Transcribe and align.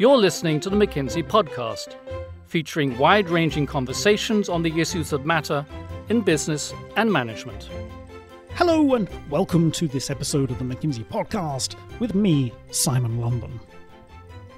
You're 0.00 0.16
listening 0.16 0.60
to 0.60 0.70
the 0.70 0.76
McKinsey 0.76 1.22
podcast, 1.22 1.94
featuring 2.46 2.96
wide 2.96 3.28
ranging 3.28 3.66
conversations 3.66 4.48
on 4.48 4.62
the 4.62 4.80
issues 4.80 5.10
that 5.10 5.26
matter 5.26 5.66
in 6.08 6.22
business 6.22 6.72
and 6.96 7.12
management. 7.12 7.68
Hello, 8.54 8.94
and 8.94 9.08
welcome 9.30 9.70
to 9.72 9.86
this 9.86 10.10
episode 10.10 10.50
of 10.50 10.58
the 10.58 10.64
McKinsey 10.64 11.04
podcast 11.04 11.76
with 11.98 12.14
me, 12.14 12.52
Simon 12.70 13.20
London. 13.20 13.60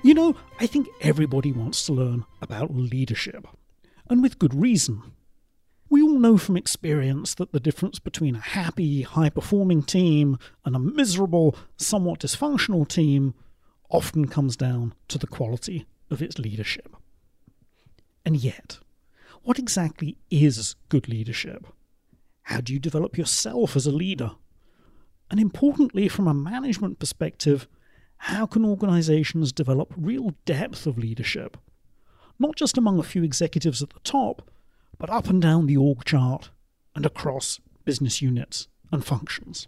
You 0.02 0.14
know, 0.14 0.36
I 0.60 0.66
think 0.66 0.88
everybody 1.00 1.50
wants 1.50 1.86
to 1.86 1.92
learn 1.92 2.24
about 2.40 2.74
leadership, 2.74 3.46
and 4.08 4.22
with 4.22 4.38
good 4.38 4.54
reason. 4.54 5.02
We 5.92 6.00
all 6.00 6.18
know 6.18 6.38
from 6.38 6.56
experience 6.56 7.34
that 7.34 7.52
the 7.52 7.60
difference 7.60 7.98
between 7.98 8.34
a 8.34 8.40
happy, 8.40 9.02
high 9.02 9.28
performing 9.28 9.82
team 9.82 10.38
and 10.64 10.74
a 10.74 10.78
miserable, 10.78 11.54
somewhat 11.76 12.20
dysfunctional 12.20 12.88
team 12.88 13.34
often 13.90 14.26
comes 14.26 14.56
down 14.56 14.94
to 15.08 15.18
the 15.18 15.26
quality 15.26 15.84
of 16.10 16.22
its 16.22 16.38
leadership. 16.38 16.96
And 18.24 18.38
yet, 18.38 18.78
what 19.42 19.58
exactly 19.58 20.16
is 20.30 20.76
good 20.88 21.10
leadership? 21.10 21.66
How 22.44 22.62
do 22.62 22.72
you 22.72 22.78
develop 22.78 23.18
yourself 23.18 23.76
as 23.76 23.86
a 23.86 23.92
leader? 23.92 24.30
And 25.30 25.38
importantly, 25.38 26.08
from 26.08 26.26
a 26.26 26.32
management 26.32 27.00
perspective, 27.00 27.68
how 28.16 28.46
can 28.46 28.64
organizations 28.64 29.52
develop 29.52 29.92
real 29.94 30.32
depth 30.46 30.86
of 30.86 30.96
leadership? 30.96 31.58
Not 32.38 32.56
just 32.56 32.78
among 32.78 32.98
a 32.98 33.02
few 33.02 33.22
executives 33.22 33.82
at 33.82 33.90
the 33.90 34.00
top, 34.04 34.48
but 35.02 35.10
up 35.10 35.26
and 35.26 35.42
down 35.42 35.66
the 35.66 35.76
org 35.76 36.04
chart 36.04 36.50
and 36.94 37.04
across 37.04 37.58
business 37.84 38.22
units 38.22 38.68
and 38.92 39.04
functions. 39.04 39.66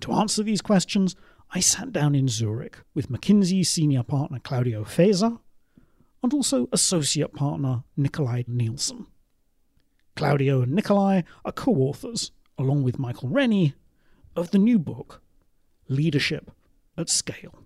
To 0.00 0.10
answer 0.10 0.42
these 0.42 0.60
questions, 0.60 1.14
I 1.52 1.60
sat 1.60 1.92
down 1.92 2.16
in 2.16 2.26
Zurich 2.26 2.78
with 2.92 3.08
McKinsey 3.08 3.64
senior 3.64 4.02
partner 4.02 4.40
Claudio 4.40 4.82
Feser 4.82 5.38
and 6.24 6.34
also 6.34 6.68
associate 6.72 7.34
partner 7.34 7.84
Nikolai 7.96 8.42
Nielsen. 8.48 9.06
Claudio 10.16 10.62
and 10.62 10.72
Nikolai 10.72 11.22
are 11.44 11.52
co 11.52 11.70
authors, 11.74 12.32
along 12.58 12.82
with 12.82 12.98
Michael 12.98 13.28
Rennie, 13.28 13.74
of 14.34 14.50
the 14.50 14.58
new 14.58 14.80
book, 14.80 15.22
Leadership 15.86 16.50
at 16.98 17.08
Scale. 17.08 17.60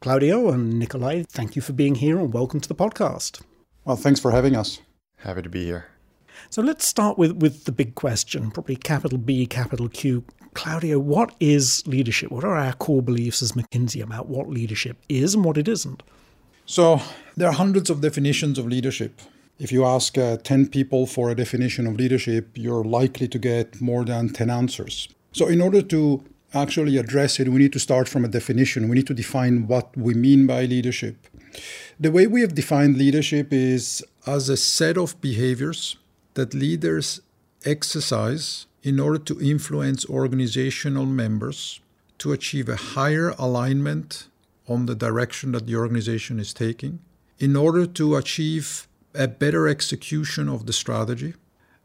Claudio 0.00 0.50
and 0.50 0.78
Nikolai, 0.78 1.24
thank 1.24 1.56
you 1.56 1.62
for 1.62 1.72
being 1.72 1.96
here 1.96 2.20
and 2.20 2.32
welcome 2.32 2.60
to 2.60 2.68
the 2.68 2.74
podcast. 2.76 3.42
Well, 3.84 3.96
thanks 3.96 4.20
for 4.20 4.30
having 4.30 4.54
us. 4.54 4.80
Happy 5.22 5.42
to 5.42 5.48
be 5.48 5.64
here. 5.64 5.86
So 6.50 6.62
let's 6.62 6.86
start 6.86 7.16
with, 7.16 7.32
with 7.36 7.64
the 7.64 7.72
big 7.72 7.94
question, 7.94 8.50
probably 8.50 8.76
capital 8.76 9.18
B, 9.18 9.46
capital 9.46 9.88
Q. 9.88 10.24
Claudio, 10.54 10.98
what 10.98 11.34
is 11.38 11.86
leadership? 11.86 12.30
What 12.30 12.44
are 12.44 12.56
our 12.56 12.72
core 12.74 13.02
beliefs 13.02 13.40
as 13.40 13.52
McKinsey 13.52 14.02
about 14.02 14.28
what 14.28 14.48
leadership 14.48 14.98
is 15.08 15.34
and 15.34 15.44
what 15.44 15.56
it 15.56 15.68
isn't? 15.68 16.02
So, 16.66 17.00
there 17.36 17.48
are 17.48 17.52
hundreds 17.52 17.88
of 17.88 18.00
definitions 18.00 18.58
of 18.58 18.66
leadership. 18.66 19.20
If 19.58 19.70
you 19.72 19.84
ask 19.84 20.18
uh, 20.18 20.38
10 20.38 20.68
people 20.68 21.06
for 21.06 21.30
a 21.30 21.34
definition 21.34 21.86
of 21.86 21.96
leadership, 21.96 22.50
you're 22.54 22.84
likely 22.84 23.28
to 23.28 23.38
get 23.38 23.80
more 23.80 24.04
than 24.04 24.28
10 24.28 24.50
answers. 24.50 25.08
So, 25.32 25.46
in 25.46 25.60
order 25.60 25.82
to 25.82 26.24
actually 26.54 26.96
address 26.96 27.40
it, 27.40 27.48
we 27.48 27.58
need 27.58 27.72
to 27.72 27.78
start 27.78 28.08
from 28.08 28.24
a 28.24 28.28
definition. 28.28 28.88
We 28.88 28.96
need 28.96 29.06
to 29.06 29.14
define 29.14 29.66
what 29.66 29.96
we 29.96 30.14
mean 30.14 30.46
by 30.46 30.64
leadership. 30.64 31.26
The 31.98 32.10
way 32.10 32.26
we 32.26 32.40
have 32.40 32.54
defined 32.54 32.96
leadership 32.96 33.52
is 33.52 34.02
as 34.26 34.48
a 34.48 34.56
set 34.56 34.96
of 34.96 35.20
behaviors 35.20 35.96
that 36.34 36.54
leaders 36.54 37.20
exercise 37.64 38.66
in 38.82 38.98
order 38.98 39.18
to 39.18 39.40
influence 39.40 40.08
organizational 40.08 41.06
members 41.06 41.80
to 42.18 42.32
achieve 42.32 42.68
a 42.68 42.76
higher 42.76 43.34
alignment 43.38 44.28
on 44.68 44.86
the 44.86 44.94
direction 44.94 45.52
that 45.52 45.66
the 45.66 45.76
organization 45.76 46.38
is 46.38 46.54
taking, 46.54 47.00
in 47.38 47.56
order 47.56 47.84
to 47.84 48.16
achieve 48.16 48.86
a 49.14 49.28
better 49.28 49.68
execution 49.68 50.48
of 50.48 50.66
the 50.66 50.72
strategy, 50.72 51.34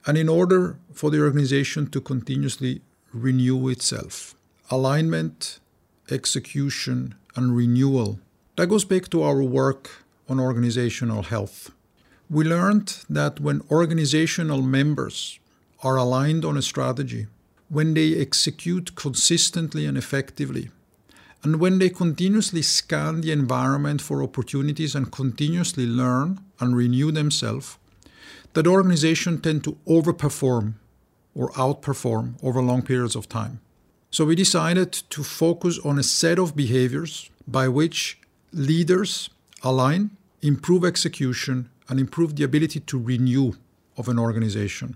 and 0.05 0.17
in 0.17 0.29
order 0.29 0.77
for 0.93 1.09
the 1.11 1.21
organization 1.21 1.89
to 1.89 1.99
continuously 1.99 2.81
renew 3.11 3.67
itself. 3.67 4.35
Alignment, 4.69 5.59
execution, 6.11 7.15
and 7.37 7.55
renewal. 7.55 8.19
That 8.57 8.67
goes 8.67 8.83
back 8.83 9.07
to 9.09 9.23
our 9.23 9.41
work 9.41 10.03
on 10.27 10.41
organizational 10.41 11.23
health. 11.23 11.71
We 12.29 12.43
learned 12.43 13.05
that 13.09 13.39
when 13.39 13.61
organizational 13.71 14.61
members 14.61 15.39
are 15.83 15.95
aligned 15.95 16.43
on 16.43 16.57
a 16.57 16.61
strategy, 16.61 17.27
when 17.69 17.93
they 17.93 18.19
execute 18.19 18.95
consistently 18.95 19.85
and 19.85 19.97
effectively, 19.97 20.69
and 21.43 21.61
when 21.61 21.79
they 21.79 21.89
continuously 21.89 22.61
scan 22.61 23.21
the 23.21 23.31
environment 23.31 24.01
for 24.01 24.21
opportunities 24.21 24.95
and 24.95 25.13
continuously 25.13 25.85
learn 25.85 26.41
and 26.59 26.75
renew 26.75 27.11
themselves, 27.13 27.77
that 28.51 28.67
organizations 28.67 29.41
tend 29.41 29.63
to 29.63 29.77
overperform 29.87 30.73
or 31.33 31.51
outperform 31.51 32.33
over 32.43 32.61
long 32.61 32.81
periods 32.81 33.15
of 33.15 33.29
time. 33.29 33.61
So 34.09 34.25
we 34.25 34.35
decided 34.35 34.93
to 34.93 35.23
focus 35.23 35.79
on 35.79 35.99
a 35.99 36.03
set 36.03 36.39
of 36.39 36.55
behaviors 36.55 37.29
by 37.47 37.67
which 37.67 38.19
leaders 38.53 39.29
align, 39.63 40.11
improve 40.41 40.85
execution, 40.85 41.69
and 41.89 41.99
improve 41.99 42.35
the 42.35 42.43
ability 42.43 42.79
to 42.81 42.99
renew 42.99 43.53
of 43.97 44.07
an 44.07 44.19
organization. 44.19 44.95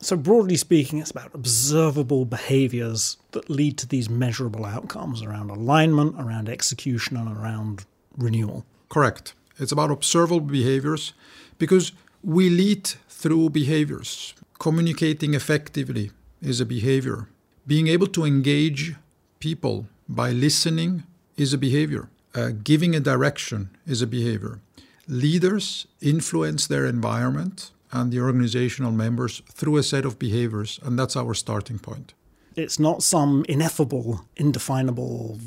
So, 0.00 0.16
broadly 0.16 0.56
speaking, 0.56 1.00
it's 1.00 1.10
about 1.10 1.34
observable 1.34 2.24
behaviors 2.24 3.16
that 3.32 3.50
lead 3.50 3.78
to 3.78 3.86
these 3.86 4.08
measurable 4.08 4.64
outcomes 4.64 5.22
around 5.22 5.50
alignment, 5.50 6.14
around 6.18 6.48
execution, 6.48 7.16
and 7.16 7.36
around 7.36 7.84
renewal. 8.16 8.64
Correct. 8.88 9.34
It's 9.58 9.72
about 9.72 9.90
observable 9.90 10.40
behaviors 10.40 11.14
because 11.58 11.92
we 12.22 12.48
lead 12.48 12.86
through 13.08 13.50
behaviors. 13.50 14.34
Communicating 14.60 15.34
effectively 15.34 16.12
is 16.40 16.60
a 16.60 16.66
behavior. 16.66 17.28
Being 17.68 17.88
able 17.88 18.06
to 18.06 18.24
engage 18.24 18.94
people 19.40 19.88
by 20.08 20.30
listening 20.30 21.02
is 21.36 21.52
a 21.52 21.58
behavior. 21.58 22.08
Uh, 22.34 22.52
giving 22.64 22.96
a 22.96 23.00
direction 23.00 23.68
is 23.86 24.00
a 24.00 24.06
behavior. 24.06 24.60
Leaders 25.06 25.86
influence 26.00 26.66
their 26.66 26.86
environment 26.86 27.72
and 27.92 28.10
the 28.10 28.20
organizational 28.20 28.90
members 28.90 29.42
through 29.52 29.76
a 29.76 29.82
set 29.82 30.06
of 30.06 30.18
behaviors, 30.18 30.80
and 30.82 30.98
that's 30.98 31.14
our 31.14 31.34
starting 31.34 31.78
point. 31.78 32.14
It's 32.56 32.78
not 32.78 33.02
some 33.02 33.44
ineffable, 33.50 34.24
indefinable 34.36 35.38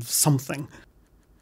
something. 0.00 0.66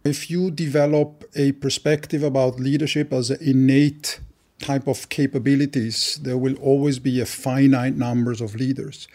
If 0.05 0.31
you 0.31 0.51
develop 0.51 1.25
a 1.35 1.53
perspective 1.53 2.23
about 2.23 2.61
leadership 2.61 3.11
as 3.11 3.31
an 3.31 3.39
innate 3.41 4.21
type 4.59 4.87
of 4.87 5.09
capabilities, 5.09 6.21
there 6.23 6.37
will 6.37 6.57
always 6.57 6.99
be 6.99 7.21
a 7.21 7.27
finite 7.27 7.97
numbers 7.97 8.43
of 8.43 8.55
leaders. 8.55 9.09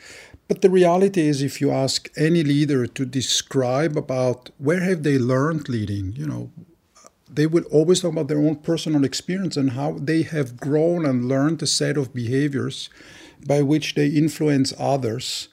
But 0.51 0.59
the 0.59 0.69
reality 0.69 1.21
is, 1.21 1.41
if 1.41 1.61
you 1.61 1.71
ask 1.71 2.09
any 2.17 2.43
leader 2.43 2.85
to 2.85 3.05
describe 3.05 3.95
about 3.95 4.49
where 4.57 4.81
have 4.81 5.03
they 5.03 5.17
learned 5.17 5.69
leading, 5.69 6.13
you 6.17 6.27
know, 6.27 6.51
they 7.29 7.47
will 7.47 7.63
always 7.71 8.01
talk 8.01 8.11
about 8.11 8.27
their 8.27 8.37
own 8.37 8.57
personal 8.57 9.05
experience 9.05 9.55
and 9.55 9.69
how 9.79 9.93
they 9.97 10.23
have 10.23 10.57
grown 10.57 11.05
and 11.05 11.29
learned 11.29 11.63
a 11.63 11.67
set 11.67 11.95
of 11.95 12.13
behaviors 12.13 12.89
by 13.47 13.61
which 13.61 13.95
they 13.95 14.07
influence 14.07 14.73
others. 14.77 15.47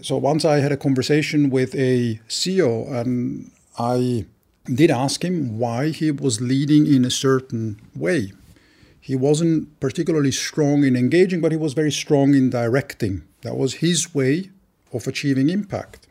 So 0.00 0.16
once 0.16 0.46
I 0.46 0.60
had 0.60 0.72
a 0.72 0.78
conversation 0.78 1.50
with 1.50 1.74
a 1.74 2.18
CEO 2.26 2.90
and 2.90 3.50
I 3.78 4.24
did 4.64 4.90
ask 4.90 5.22
him 5.22 5.58
why 5.58 5.90
he 5.90 6.10
was 6.10 6.40
leading 6.40 6.86
in 6.86 7.04
a 7.04 7.10
certain 7.10 7.82
way. 7.94 8.32
He 8.98 9.14
wasn't 9.14 9.78
particularly 9.78 10.32
strong 10.32 10.84
in 10.84 10.96
engaging, 10.96 11.42
but 11.42 11.52
he 11.52 11.58
was 11.58 11.74
very 11.74 11.92
strong 11.92 12.34
in 12.34 12.48
directing. 12.48 13.25
That 13.42 13.56
was 13.56 13.74
his 13.74 14.14
way 14.14 14.50
of 14.92 15.06
achieving 15.06 15.50
impact. 15.50 16.06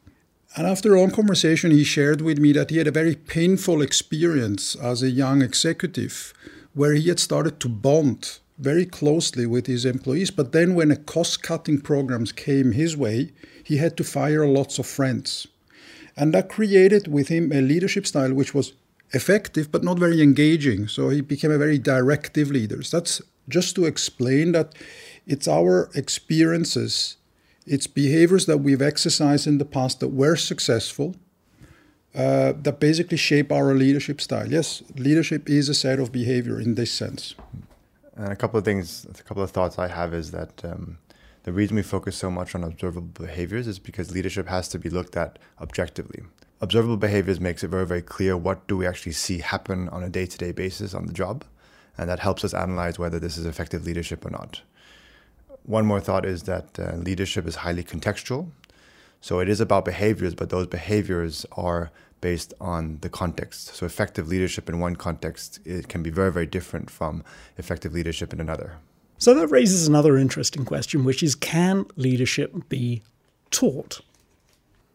And 0.56 0.66
after 0.66 0.94
a 0.94 1.00
long 1.00 1.12
conversation, 1.12 1.72
he 1.72 1.84
shared 1.84 2.22
with 2.22 2.40
me 2.40 2.54
that 2.54 2.70
he 2.70 2.78
had 2.78 2.88
a 2.88 2.92
very 2.92 3.16
painful 3.16 3.82
experience 3.82 4.76
as 4.76 5.04
a 5.04 5.10
young 5.10 5.42
executive 5.42 6.34
where 6.74 6.94
he 6.94 7.10
had 7.10 7.20
started 7.20 7.60
to 7.60 7.70
bond 7.70 8.40
very 8.58 8.86
closely 8.86 9.46
with 9.46 9.68
his 9.68 9.84
employees. 9.86 10.32
But 10.32 10.54
then, 10.54 10.76
when 10.76 10.92
a 10.92 10.96
cost 10.96 11.44
cutting 11.44 11.82
programs 11.82 12.32
came 12.32 12.72
his 12.72 12.96
way, 12.96 13.32
he 13.64 13.78
had 13.78 13.98
to 13.98 14.04
fire 14.04 14.46
lots 14.48 14.80
of 14.80 14.86
friends. 14.86 15.48
And 16.16 16.34
that 16.34 16.48
created 16.50 17.08
with 17.08 17.28
him 17.28 17.52
a 17.52 17.62
leadership 17.62 18.08
style 18.08 18.34
which 18.34 18.54
was 18.54 18.74
effective 19.12 19.72
but 19.72 19.84
not 19.84 20.00
very 20.00 20.22
engaging. 20.22 20.88
So 20.88 21.10
he 21.10 21.22
became 21.22 21.52
a 21.52 21.58
very 21.58 21.78
directive 21.78 22.50
leader. 22.50 22.82
So 22.84 22.98
that's 22.98 23.22
just 23.50 23.76
to 23.76 23.86
explain 23.86 24.54
that 24.54 24.74
it's 25.28 25.48
our 25.48 25.90
experiences 25.96 27.18
it's 27.66 27.88
behaviors 27.88 28.46
that 28.46 28.60
we've 28.60 28.82
exercised 28.82 29.48
in 29.48 29.58
the 29.58 29.66
past 29.66 30.00
that 30.00 30.10
were 30.10 30.36
successful 30.36 31.16
uh, 32.14 32.54
that 32.62 32.80
basically 32.80 33.18
shape 33.18 33.52
our 33.52 33.74
leadership 33.74 34.22
style. 34.22 34.50
Yes, 34.50 34.84
leadership 34.96 35.50
is 35.50 35.68
a 35.68 35.74
set 35.74 36.00
of 36.00 36.12
behavior 36.12 36.62
in 36.62 36.76
this 36.76 36.92
sense. 36.92 37.36
And 38.16 38.32
a 38.32 38.36
couple 38.36 38.58
of 38.58 38.64
things, 38.64 39.06
a 39.06 39.24
couple 39.24 39.44
of 39.44 39.52
thoughts 39.52 39.78
I 39.78 39.88
have 39.88 40.14
is 40.14 40.32
that 40.32 40.64
um, 40.64 40.98
the 41.44 41.52
reason 41.52 41.76
we 41.76 41.82
focus 41.82 42.16
so 42.16 42.32
much 42.32 42.56
on 42.56 42.64
observable 42.64 43.26
behaviors 43.26 43.68
is 43.68 43.80
because 43.80 44.14
leadership 44.14 44.48
has 44.48 44.70
to 44.70 44.80
be 44.80 44.90
looked 44.90 45.18
at 45.18 45.40
objectively. 45.60 46.24
observable 46.62 46.98
behaviors 46.98 47.40
makes 47.40 47.64
it 47.64 47.68
very, 47.68 47.86
very 47.86 48.02
clear 48.02 48.38
what 48.38 48.66
do 48.68 48.78
we 48.78 48.88
actually 48.88 49.12
see 49.12 49.40
happen 49.40 49.90
on 49.90 50.04
a 50.04 50.10
day-to-day 50.10 50.52
basis 50.54 50.94
on 50.94 51.08
the 51.08 51.14
job. 51.14 51.44
And 51.98 52.10
that 52.10 52.20
helps 52.20 52.46
us 52.46 52.54
analyze 52.54 52.98
whether 52.98 53.20
this 53.20 53.38
is 53.38 53.46
effective 53.46 53.86
leadership 53.86 54.26
or 54.26 54.30
not. 54.30 54.62
One 55.66 55.86
more 55.86 56.00
thought 56.00 56.26
is 56.26 56.44
that 56.44 56.80
uh, 56.80 56.96
leadership 56.96 57.48
is 57.48 57.56
highly 57.56 57.84
contextual. 57.84 58.50
So 59.22 59.40
it 59.40 59.50
is 59.50 59.60
about 59.60 59.86
behaviors, 59.86 60.36
but 60.36 60.50
those 60.50 60.68
behaviors 60.68 61.46
are 61.54 61.92
based 62.22 62.54
on 62.62 63.00
the 63.02 63.10
context. 63.10 63.76
So 63.76 63.86
effective 63.86 64.28
leadership 64.28 64.70
in 64.70 64.80
one 64.80 64.96
context 64.96 65.60
it 65.66 65.88
can 65.88 66.04
be 66.04 66.10
very, 66.10 66.32
very 66.32 66.46
different 66.46 66.90
from 66.90 67.24
effective 67.58 67.94
leadership 67.94 68.34
in 68.34 68.40
another. 68.40 68.78
So 69.18 69.34
that 69.34 69.48
raises 69.48 69.88
another 69.88 70.18
interesting 70.18 70.66
question, 70.66 71.04
which 71.04 71.24
is 71.24 71.36
can 71.36 71.86
leadership 71.96 72.54
be 72.70 73.02
taught? 73.50 74.02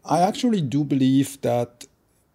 I 0.05 0.21
actually 0.21 0.61
do 0.61 0.85
believe 0.85 1.41
that 1.41 1.87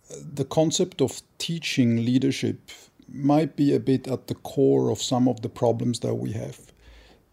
the 0.10 0.46
concept 0.46 1.02
of 1.02 1.22
teaching 1.38 2.06
leadership 2.06 2.72
might 3.08 3.56
be 3.56 3.74
a 3.74 3.80
bit 3.80 4.08
at 4.08 4.28
the 4.28 4.36
core 4.36 4.90
of 4.90 5.02
some 5.02 5.28
of 5.28 5.42
the 5.42 5.50
problems 5.50 6.00
that 6.00 6.16
we 6.16 6.32
have. 6.34 6.60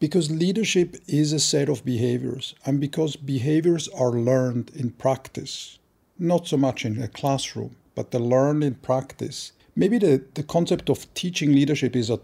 Because 0.02 0.32
leadership 0.32 0.96
is 1.06 1.32
a 1.32 1.38
set 1.38 1.68
of 1.68 1.84
behaviors, 1.84 2.56
and 2.66 2.80
because 2.80 3.14
behaviors 3.14 3.86
are 3.90 4.10
learned 4.10 4.72
in 4.74 4.90
practice, 4.90 5.78
not 6.18 6.48
so 6.48 6.56
much 6.56 6.84
in 6.84 7.00
a 7.00 7.06
classroom, 7.06 7.76
but 7.94 8.10
they're 8.10 8.20
learned 8.20 8.64
in 8.64 8.74
practice. 8.74 9.52
Maybe 9.76 9.98
the, 9.98 10.24
the 10.34 10.42
concept 10.42 10.90
of 10.90 11.06
teaching 11.14 11.52
leadership 11.52 11.94
is 11.94 12.10
at 12.10 12.18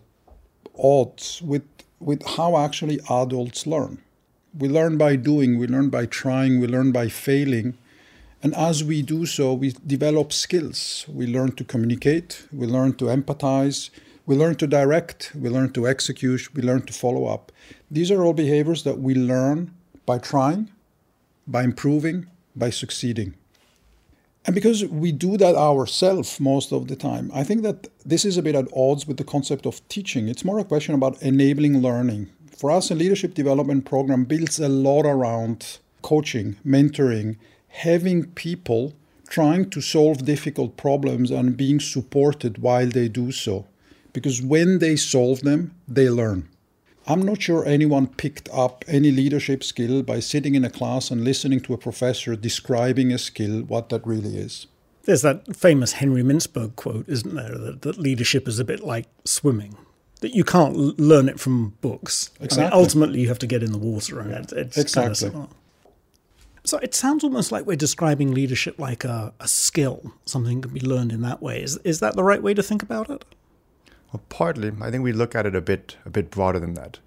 odds 0.76 1.40
with, 1.40 1.62
with 2.00 2.26
how 2.26 2.56
actually 2.56 2.98
adults 3.08 3.64
learn. 3.64 4.02
We 4.58 4.68
learn 4.68 4.98
by 4.98 5.14
doing, 5.14 5.56
we 5.56 5.68
learn 5.68 5.88
by 5.88 6.06
trying, 6.06 6.58
we 6.58 6.66
learn 6.66 6.90
by 6.90 7.08
failing. 7.08 7.78
And 8.42 8.56
as 8.56 8.82
we 8.82 9.02
do 9.02 9.24
so, 9.24 9.54
we 9.54 9.72
develop 9.86 10.32
skills. 10.32 11.06
We 11.08 11.28
learn 11.28 11.52
to 11.52 11.62
communicate, 11.62 12.44
we 12.52 12.66
learn 12.66 12.94
to 12.94 13.04
empathize, 13.04 13.90
we 14.28 14.36
learn 14.36 14.54
to 14.56 14.66
direct, 14.66 15.32
we 15.34 15.48
learn 15.48 15.72
to 15.72 15.88
execute, 15.88 16.54
we 16.54 16.60
learn 16.60 16.82
to 16.82 16.92
follow 16.92 17.24
up. 17.24 17.50
These 17.90 18.10
are 18.10 18.22
all 18.22 18.34
behaviors 18.34 18.82
that 18.84 18.98
we 18.98 19.14
learn 19.14 19.74
by 20.04 20.18
trying, 20.18 20.68
by 21.46 21.62
improving, 21.62 22.26
by 22.54 22.68
succeeding. 22.68 23.32
And 24.44 24.54
because 24.54 24.84
we 24.84 25.12
do 25.12 25.38
that 25.38 25.54
ourselves 25.56 26.38
most 26.40 26.72
of 26.72 26.88
the 26.88 26.96
time, 26.96 27.30
I 27.32 27.42
think 27.42 27.62
that 27.62 27.88
this 28.04 28.26
is 28.26 28.36
a 28.36 28.42
bit 28.42 28.54
at 28.54 28.68
odds 28.76 29.06
with 29.06 29.16
the 29.16 29.24
concept 29.24 29.64
of 29.64 29.80
teaching. 29.88 30.28
It's 30.28 30.44
more 30.44 30.58
a 30.58 30.64
question 30.64 30.94
about 30.94 31.22
enabling 31.22 31.80
learning. 31.80 32.28
For 32.54 32.70
us, 32.70 32.90
a 32.90 32.94
leadership 32.94 33.32
development 33.32 33.86
program 33.86 34.24
builds 34.24 34.60
a 34.60 34.68
lot 34.68 35.06
around 35.06 35.78
coaching, 36.02 36.56
mentoring, 36.66 37.36
having 37.68 38.26
people 38.26 38.92
trying 39.30 39.70
to 39.70 39.80
solve 39.80 40.26
difficult 40.26 40.76
problems 40.76 41.30
and 41.30 41.56
being 41.56 41.80
supported 41.80 42.58
while 42.58 42.88
they 42.88 43.08
do 43.08 43.32
so. 43.32 43.64
Because 44.18 44.42
when 44.42 44.80
they 44.80 44.96
solve 44.96 45.42
them, 45.42 45.76
they 45.86 46.10
learn. 46.10 46.48
I'm 47.06 47.22
not 47.22 47.40
sure 47.40 47.64
anyone 47.64 48.08
picked 48.08 48.48
up 48.52 48.84
any 48.88 49.12
leadership 49.12 49.62
skill 49.62 50.02
by 50.02 50.18
sitting 50.18 50.56
in 50.56 50.64
a 50.64 50.70
class 50.70 51.12
and 51.12 51.22
listening 51.22 51.60
to 51.60 51.72
a 51.72 51.78
professor 51.78 52.34
describing 52.34 53.12
a 53.12 53.18
skill, 53.18 53.62
what 53.62 53.90
that 53.90 54.04
really 54.04 54.36
is. 54.36 54.66
There's 55.04 55.22
that 55.22 55.56
famous 55.56 55.92
Henry 55.92 56.22
Mintzberg 56.24 56.74
quote, 56.74 57.08
isn't 57.08 57.32
there, 57.32 57.56
that, 57.56 57.82
that 57.82 57.96
leadership 57.96 58.48
is 58.48 58.58
a 58.58 58.64
bit 58.64 58.80
like 58.80 59.06
swimming. 59.24 59.76
That 60.20 60.34
you 60.34 60.42
can't 60.42 60.98
learn 60.98 61.28
it 61.28 61.38
from 61.38 61.76
books. 61.80 62.30
Exactly. 62.40 62.64
I 62.64 62.70
mean, 62.70 62.72
ultimately, 62.72 63.20
you 63.20 63.28
have 63.28 63.38
to 63.38 63.46
get 63.46 63.62
in 63.62 63.70
the 63.70 63.78
water, 63.78 64.18
and 64.18 64.32
it, 64.32 64.52
it's 64.52 64.92
kind 64.92 65.06
of 65.06 65.12
Exactly. 65.12 65.46
So 66.64 66.78
it 66.78 66.92
sounds 66.94 67.22
almost 67.22 67.52
like 67.52 67.66
we're 67.66 67.76
describing 67.76 68.34
leadership 68.34 68.80
like 68.80 69.04
a, 69.04 69.32
a 69.38 69.46
skill, 69.48 70.12
something 70.26 70.60
can 70.60 70.74
be 70.74 70.80
learned 70.80 71.12
in 71.12 71.22
that 71.22 71.40
way. 71.40 71.62
Is, 71.62 71.78
is 71.84 72.00
that 72.00 72.16
the 72.16 72.24
right 72.24 72.42
way 72.42 72.52
to 72.52 72.62
think 72.62 72.82
about 72.82 73.08
it? 73.08 73.24
Well, 74.12 74.22
partly, 74.28 74.72
I 74.80 74.90
think 74.90 75.04
we 75.04 75.12
look 75.12 75.34
at 75.34 75.46
it 75.46 75.54
a 75.54 75.60
bit 75.60 75.96
a 76.06 76.10
bit 76.10 76.30
broader 76.30 76.58
than 76.58 76.74
that. 76.74 76.98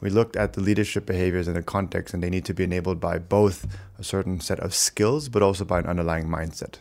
We 0.00 0.10
looked 0.10 0.36
at 0.36 0.54
the 0.54 0.60
leadership 0.60 1.06
behaviors 1.06 1.48
in 1.48 1.54
the 1.54 1.62
context, 1.62 2.14
and 2.14 2.22
they 2.22 2.30
need 2.30 2.44
to 2.46 2.54
be 2.54 2.64
enabled 2.64 3.00
by 3.00 3.18
both 3.18 3.66
a 3.98 4.04
certain 4.04 4.40
set 4.40 4.60
of 4.60 4.74
skills, 4.74 5.28
but 5.28 5.42
also 5.42 5.64
by 5.64 5.78
an 5.78 5.86
underlying 5.86 6.26
mindset. 6.26 6.76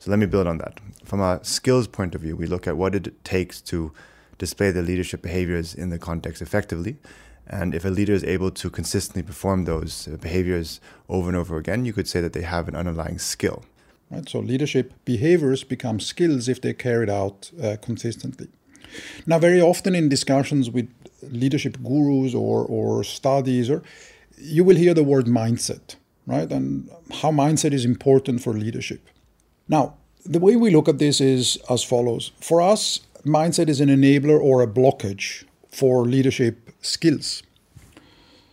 So 0.00 0.10
let 0.10 0.18
me 0.18 0.26
build 0.26 0.46
on 0.46 0.58
that. 0.58 0.80
From 1.04 1.20
a 1.20 1.44
skills 1.44 1.86
point 1.86 2.14
of 2.14 2.22
view, 2.22 2.34
we 2.34 2.46
look 2.46 2.66
at 2.66 2.76
what 2.76 2.94
it 2.94 3.24
takes 3.24 3.60
to 3.62 3.92
display 4.38 4.70
the 4.70 4.82
leadership 4.82 5.22
behaviors 5.22 5.74
in 5.74 5.90
the 5.90 5.98
context 5.98 6.40
effectively. 6.40 6.96
And 7.46 7.74
if 7.74 7.84
a 7.84 7.90
leader 7.90 8.14
is 8.14 8.24
able 8.24 8.50
to 8.52 8.70
consistently 8.70 9.22
perform 9.22 9.64
those 9.64 10.08
uh, 10.08 10.16
behaviors 10.16 10.80
over 11.08 11.28
and 11.28 11.36
over 11.36 11.56
again, 11.56 11.84
you 11.84 11.92
could 11.92 12.08
say 12.08 12.20
that 12.20 12.32
they 12.32 12.42
have 12.42 12.68
an 12.68 12.76
underlying 12.76 13.18
skill. 13.18 13.64
Right? 14.10 14.28
So 14.28 14.38
leadership 14.38 14.94
behaviors 15.04 15.64
become 15.64 16.00
skills 16.00 16.48
if 16.48 16.60
they're 16.60 16.72
carried 16.72 17.10
out 17.10 17.50
uh, 17.62 17.76
consistently. 17.82 18.48
Now, 19.26 19.38
very 19.38 19.60
often 19.60 19.94
in 19.94 20.08
discussions 20.08 20.70
with 20.70 20.88
leadership 21.22 21.78
gurus 21.82 22.34
or, 22.34 22.64
or 22.64 23.04
studies, 23.04 23.70
or 23.70 23.82
you 24.38 24.64
will 24.64 24.76
hear 24.76 24.94
the 24.94 25.04
word 25.04 25.26
mindset, 25.26 25.96
right? 26.26 26.50
And 26.50 26.90
how 27.20 27.30
mindset 27.30 27.72
is 27.72 27.84
important 27.84 28.42
for 28.42 28.52
leadership. 28.52 29.06
Now, 29.68 29.94
the 30.24 30.38
way 30.38 30.56
we 30.56 30.70
look 30.70 30.88
at 30.88 30.98
this 30.98 31.20
is 31.20 31.58
as 31.68 31.82
follows. 31.82 32.32
For 32.40 32.60
us, 32.60 33.00
mindset 33.24 33.68
is 33.68 33.80
an 33.80 33.88
enabler 33.88 34.40
or 34.40 34.62
a 34.62 34.66
blockage 34.66 35.44
for 35.70 36.04
leadership 36.04 36.70
skills. 36.80 37.42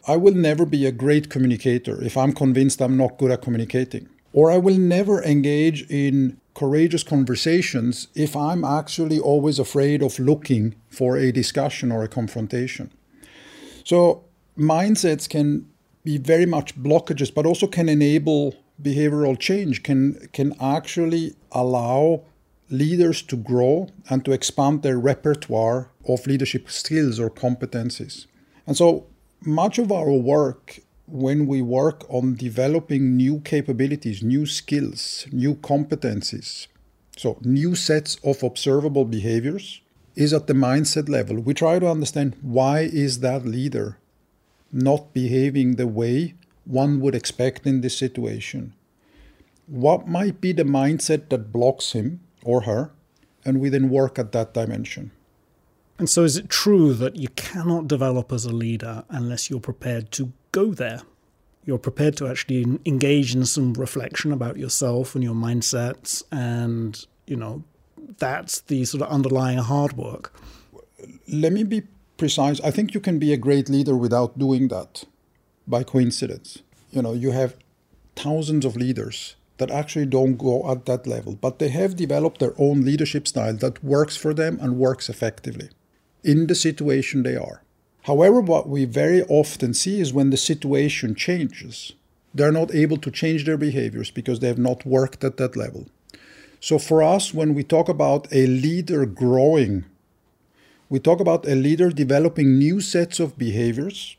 I 0.07 0.16
will 0.16 0.33
never 0.33 0.66
be 0.66 0.86
a 0.86 0.92
great 0.92 1.30
communicator 1.30 2.01
if 2.01 2.16
I'm 2.16 2.31
convinced 2.31 2.81
I'm 2.81 2.95
not 2.95 3.18
good 3.18 3.31
at 3.31 3.42
communicating. 3.42 4.07
Or 4.31 4.51
I 4.51 4.57
will 4.57 4.78
never 4.78 5.22
engage 5.24 5.90
in 5.90 6.40
courageous 6.57 7.04
conversations 7.04 8.07
if 8.15 8.36
I'm 8.36 8.63
actually 8.65 9.19
always 9.19 9.59
afraid 9.59 10.01
of 10.01 10.18
looking 10.18 10.74
for 10.89 11.15
a 11.15 11.31
discussion 11.31 11.92
or 11.92 12.04
a 12.04 12.07
confrontation. 12.07 12.92
So, 13.83 14.24
mindsets 14.57 15.30
can 15.30 15.68
be 16.04 16.18
very 16.18 16.48
much 16.48 16.75
blockages, 16.75 17.31
but 17.31 17.45
also 17.45 17.68
can 17.68 17.88
enable 17.88 18.56
behavioral 18.81 19.38
change, 19.38 19.83
can, 19.83 20.30
can 20.33 20.56
actually 20.59 21.36
allow 21.51 22.24
leaders 22.71 23.21
to 23.21 23.36
grow 23.36 23.89
and 24.09 24.25
to 24.25 24.31
expand 24.31 24.81
their 24.81 24.98
repertoire 24.98 25.92
of 26.07 26.25
leadership 26.25 26.71
skills 26.71 27.19
or 27.19 27.30
competencies. 27.30 28.25
And 28.65 28.75
so 28.75 29.06
much 29.45 29.77
of 29.77 29.92
our 29.92 30.12
work 30.12 30.80
when 31.07 31.48
we 31.48 31.62
work 31.62 32.06
on 32.09 32.36
developing 32.36 33.15
new 33.15 33.40
capabilities, 33.40 34.21
new 34.21 34.45
skills, 34.45 35.26
new 35.31 35.56
competencies, 35.56 36.68
so 37.16 37.40
new 37.42 37.76
sets 37.76 38.18
of 38.23 38.44
observable 38.44 39.06
behaviors, 39.06 39.81
is 40.16 40.33
at 40.33 40.47
the 40.47 40.54
mindset 40.54 41.07
level. 41.07 41.40
We 41.40 41.54
try 41.54 41.80
to 41.80 41.87
understand 41.87 42.35
why 42.42 42.81
is 42.81 43.21
that 43.21 43.45
leader 43.45 43.97
not 44.71 45.14
behaving 45.14 45.76
the 45.76 45.87
way 45.87 46.35
one 46.66 46.99
would 46.99 47.16
expect 47.16 47.66
in 47.66 47.81
this 47.81 47.97
situation? 47.97 48.73
What 49.68 50.07
might 50.07 50.42
be 50.42 50.52
the 50.52 50.64
mindset 50.64 51.30
that 51.30 51.54
blocks 51.54 51.94
him 51.94 52.19
or 52.44 52.61
her? 52.61 52.92
And 53.45 53.61
we 53.61 53.69
then 53.69 53.90
work 53.90 54.19
at 54.19 54.33
that 54.33 54.54
dimension. 54.54 55.11
And 55.99 56.09
so, 56.09 56.23
is 56.23 56.35
it 56.35 56.49
true 56.49 56.94
that 56.95 57.16
you 57.16 57.30
cannot 57.30 57.87
develop 57.87 58.31
as 58.31 58.45
a 58.45 58.54
leader 58.54 59.04
unless 59.09 59.49
you're 59.49 59.59
prepared 59.59 60.11
to 60.11 60.33
go 60.61 60.73
there? 60.73 61.02
You're 61.66 61.85
prepared 61.90 62.16
to 62.18 62.28
actually 62.28 62.64
engage 62.85 63.35
in 63.35 63.45
some 63.45 63.73
reflection 63.73 64.31
about 64.31 64.57
yourself 64.57 65.16
and 65.16 65.23
your 65.23 65.35
mindsets, 65.35 66.23
and 66.31 66.92
you 67.31 67.35
know 67.35 67.64
that's 68.26 68.61
the 68.61 68.85
sort 68.85 69.02
of 69.04 69.09
underlying 69.18 69.59
hard 69.71 69.94
work. 69.94 70.26
Let 71.28 71.52
me 71.57 71.64
be 71.64 71.81
precise. 72.18 72.59
I 72.61 72.71
think 72.71 72.94
you 72.94 73.02
can 73.07 73.19
be 73.19 73.33
a 73.33 73.44
great 73.47 73.68
leader 73.69 73.95
without 74.06 74.40
doing 74.40 74.69
that 74.69 75.04
by 75.68 75.83
coincidence. 75.83 76.49
You 76.95 77.02
know, 77.02 77.14
you 77.14 77.31
have 77.31 77.57
thousands 78.16 78.64
of 78.66 78.76
leaders 78.76 79.35
that 79.57 79.69
actually 79.71 80.06
don't 80.06 80.37
go 80.37 80.56
at 80.71 80.85
that 80.85 81.06
level, 81.06 81.33
but 81.35 81.59
they 81.59 81.69
have 81.69 82.04
developed 82.06 82.40
their 82.40 82.56
own 82.57 82.81
leadership 82.90 83.28
style 83.28 83.57
that 83.57 83.83
works 83.83 84.16
for 84.16 84.33
them 84.33 84.57
and 84.61 84.78
works 84.78 85.09
effectively 85.09 85.69
in 86.23 86.47
the 86.47 86.56
situation 86.56 87.23
they 87.23 87.35
are. 87.35 87.61
However, 88.07 88.40
what 88.40 88.69
we 88.69 88.85
very 88.85 89.21
often 89.23 89.73
see 89.73 89.99
is 89.99 90.14
when 90.14 90.30
the 90.30 90.37
situation 90.37 91.14
changes, 91.14 91.92
they're 92.33 92.54
not 92.54 92.73
able 92.73 92.95
to 92.95 93.11
change 93.11 93.44
their 93.44 93.57
behaviors 93.57 94.11
because 94.11 94.40
they 94.40 94.47
have 94.47 94.57
not 94.57 94.85
worked 94.85 95.26
at 95.26 95.35
that 95.37 95.57
level. 95.57 95.87
So, 96.61 96.80
for 96.80 97.04
us, 97.04 97.33
when 97.33 97.54
we 97.54 97.64
talk 97.64 97.90
about 97.90 98.30
a 98.31 98.47
leader 98.47 99.06
growing, 99.06 99.83
we 100.87 100.99
talk 100.99 101.19
about 101.19 101.45
a 101.45 101.56
leader 101.56 101.90
developing 101.90 102.57
new 102.57 102.80
sets 102.80 103.19
of 103.19 103.37
behaviors, 103.37 104.16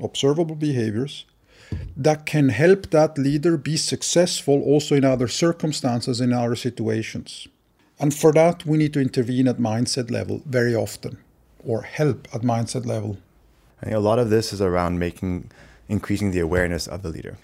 observable 0.00 0.54
behaviors, 0.54 1.24
that 1.96 2.26
can 2.26 2.50
help 2.50 2.90
that 2.90 3.18
leader 3.18 3.56
be 3.56 3.76
successful 3.76 4.62
also 4.62 4.94
in 4.94 5.04
other 5.04 5.26
circumstances, 5.26 6.20
in 6.20 6.32
other 6.32 6.54
situations. 6.54 7.48
And 7.98 8.14
for 8.14 8.32
that, 8.34 8.64
we 8.64 8.78
need 8.78 8.92
to 8.92 9.00
intervene 9.00 9.48
at 9.48 9.58
mindset 9.58 10.12
level 10.12 10.42
very 10.46 10.76
often 10.76 11.18
or 11.66 11.82
help 11.82 12.28
at 12.32 12.42
mindset 12.42 12.86
level. 12.86 13.18
I 13.82 13.86
think 13.86 13.96
a 13.96 14.00
lot 14.00 14.18
of 14.18 14.30
this 14.30 14.52
is 14.52 14.62
around 14.62 14.98
making 14.98 15.50
increasing 15.88 16.30
the 16.30 16.40
awareness 16.40 16.86
of 16.86 17.02
the 17.02 17.08
leader. 17.08 17.36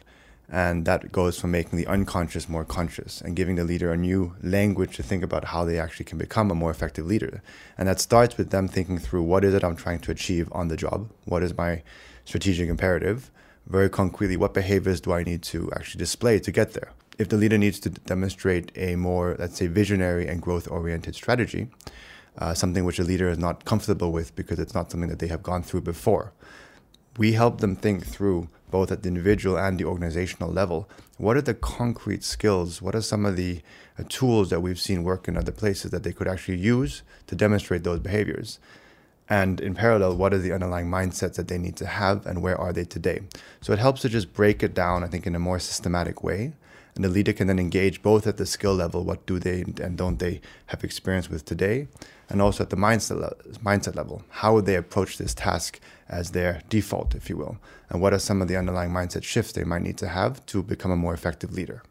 And 0.49 0.85
that 0.85 1.13
goes 1.13 1.39
from 1.39 1.51
making 1.51 1.79
the 1.79 1.87
unconscious 1.87 2.49
more 2.49 2.65
conscious 2.65 3.23
and 3.23 3.35
giving 3.35 3.57
the 3.57 3.65
leader 3.65 3.91
a 3.91 3.97
new 3.97 4.35
language 4.43 4.97
to 4.97 5.03
think 5.03 5.23
about 5.23 5.47
how 5.47 5.65
they 5.65 5.79
actually 5.79 6.05
can 6.05 6.19
become 6.19 6.51
a 6.51 6.55
more 6.55 6.71
effective 6.71 7.07
leader. 7.07 7.43
And 7.79 7.89
that 7.89 8.01
starts 8.01 8.37
with 8.37 8.51
them 8.51 8.69
thinking 8.69 8.99
through 8.99 9.23
what 9.23 9.45
is 9.45 9.55
it 9.55 9.65
I'm 9.65 9.77
trying 9.77 10.01
to 10.01 10.11
achieve 10.11 10.49
on 10.53 10.69
the 10.69 10.77
job? 10.77 11.11
What 11.25 11.43
is 11.43 11.57
my 11.57 11.83
strategic 12.25 12.69
imperative? 12.69 13.31
Very 13.67 13.89
concretely, 13.89 14.37
what 14.37 14.53
behaviors 14.53 15.01
do 15.01 15.13
I 15.13 15.23
need 15.23 15.43
to 15.45 15.71
actually 15.75 16.01
display 16.01 16.39
to 16.41 16.53
get 16.53 16.75
there? 16.75 16.93
If 17.19 17.29
the 17.29 17.37
leader 17.37 17.57
needs 17.57 17.79
to 17.81 17.91
demonstrate 17.91 18.73
a 18.77 18.97
more, 18.97 19.37
let's 19.39 19.57
say, 19.57 19.69
visionary 19.69 20.27
and 20.27 20.43
growth 20.43 20.69
oriented 20.71 21.15
strategy, 21.15 21.69
uh, 22.39 22.55
something 22.55 22.85
which 22.85 22.99
a 22.99 23.05
leader 23.05 23.29
is 23.29 23.39
not 23.39 23.65
comfortable 23.65 24.13
with 24.13 24.35
because 24.37 24.59
it's 24.59 24.75
not 24.75 24.91
something 24.91 25.11
that 25.11 25.19
they 25.19 25.27
have 25.27 25.43
gone 25.43 25.63
through 25.63 25.83
before. 25.83 26.33
We 27.19 27.33
help 27.33 27.61
them 27.61 27.77
think 27.77 28.07
through 28.07 28.49
both 28.71 28.91
at 28.91 29.03
the 29.03 29.09
individual 29.09 29.59
and 29.59 29.79
the 29.79 29.85
organizational 29.85 30.51
level. 30.51 30.89
What 31.19 31.37
are 31.37 31.43
the 31.43 31.55
concrete 31.55 32.25
skills? 32.25 32.81
What 32.81 32.95
are 32.95 33.03
some 33.03 33.27
of 33.27 33.37
the 33.37 33.61
uh, 33.99 34.05
tools 34.09 34.49
that 34.49 34.61
we've 34.61 34.81
seen 34.81 35.05
work 35.05 35.29
in 35.29 35.37
other 35.37 35.53
places 35.53 35.91
that 35.91 36.03
they 36.03 36.13
could 36.13 36.27
actually 36.27 36.57
use 36.57 37.03
to 37.27 37.35
demonstrate 37.35 37.85
those 37.85 38.01
behaviors? 38.01 38.59
And 39.29 39.61
in 39.61 39.75
parallel, 39.75 40.17
what 40.17 40.35
are 40.35 40.39
the 40.39 40.53
underlying 40.53 40.89
mindsets 40.89 41.35
that 41.35 41.49
they 41.49 41.59
need 41.59 41.77
to 41.77 41.87
have 41.87 42.27
and 42.27 42.43
where 42.43 42.59
are 42.59 42.73
they 42.73 42.85
today? 42.85 43.21
So 43.61 43.73
it 43.73 43.79
helps 43.79 44.01
to 44.03 44.09
just 44.09 44.33
break 44.33 44.63
it 44.63 44.75
down, 44.75 45.05
I 45.05 45.07
think, 45.07 45.27
in 45.27 45.35
a 45.35 45.39
more 45.39 45.59
systematic 45.59 46.25
way. 46.25 46.53
And 46.95 47.05
the 47.05 47.09
leader 47.09 47.33
can 47.33 47.47
then 47.47 47.59
engage 47.59 48.03
both 48.03 48.27
at 48.27 48.37
the 48.37 48.45
skill 48.45 48.75
level, 48.75 49.03
what 49.03 49.25
do 49.25 49.39
they 49.39 49.63
and 49.81 49.97
don't 49.97 50.19
they 50.19 50.41
have 50.67 50.85
experience 50.85 51.31
with 51.31 51.45
today, 51.45 51.89
and 52.29 52.43
also 52.43 52.65
at 52.65 52.71
the 52.71 52.77
mindset, 52.77 53.19
le- 53.19 53.35
mindset 53.61 53.97
level. 53.97 54.23
How 54.29 54.53
would 54.55 54.67
they 54.67 54.77
approach 54.77 55.17
this 55.17 55.35
task 55.35 55.81
as 56.09 56.33
their 56.33 56.61
default, 56.69 57.15
if 57.15 57.31
you 57.31 57.37
will? 57.39 57.57
And 57.89 58.03
what 58.03 58.13
are 58.13 58.19
some 58.19 58.43
of 58.43 58.49
the 58.49 58.57
underlying 58.57 58.91
mindset 58.91 59.23
shifts 59.23 59.53
they 59.53 59.65
might 59.65 59.83
need 59.83 59.97
to 59.99 60.09
have 60.09 60.45
to 60.47 60.63
become 60.63 60.91
a 60.91 60.97
more 60.97 61.15
effective 61.15 61.53
leader? 61.53 61.83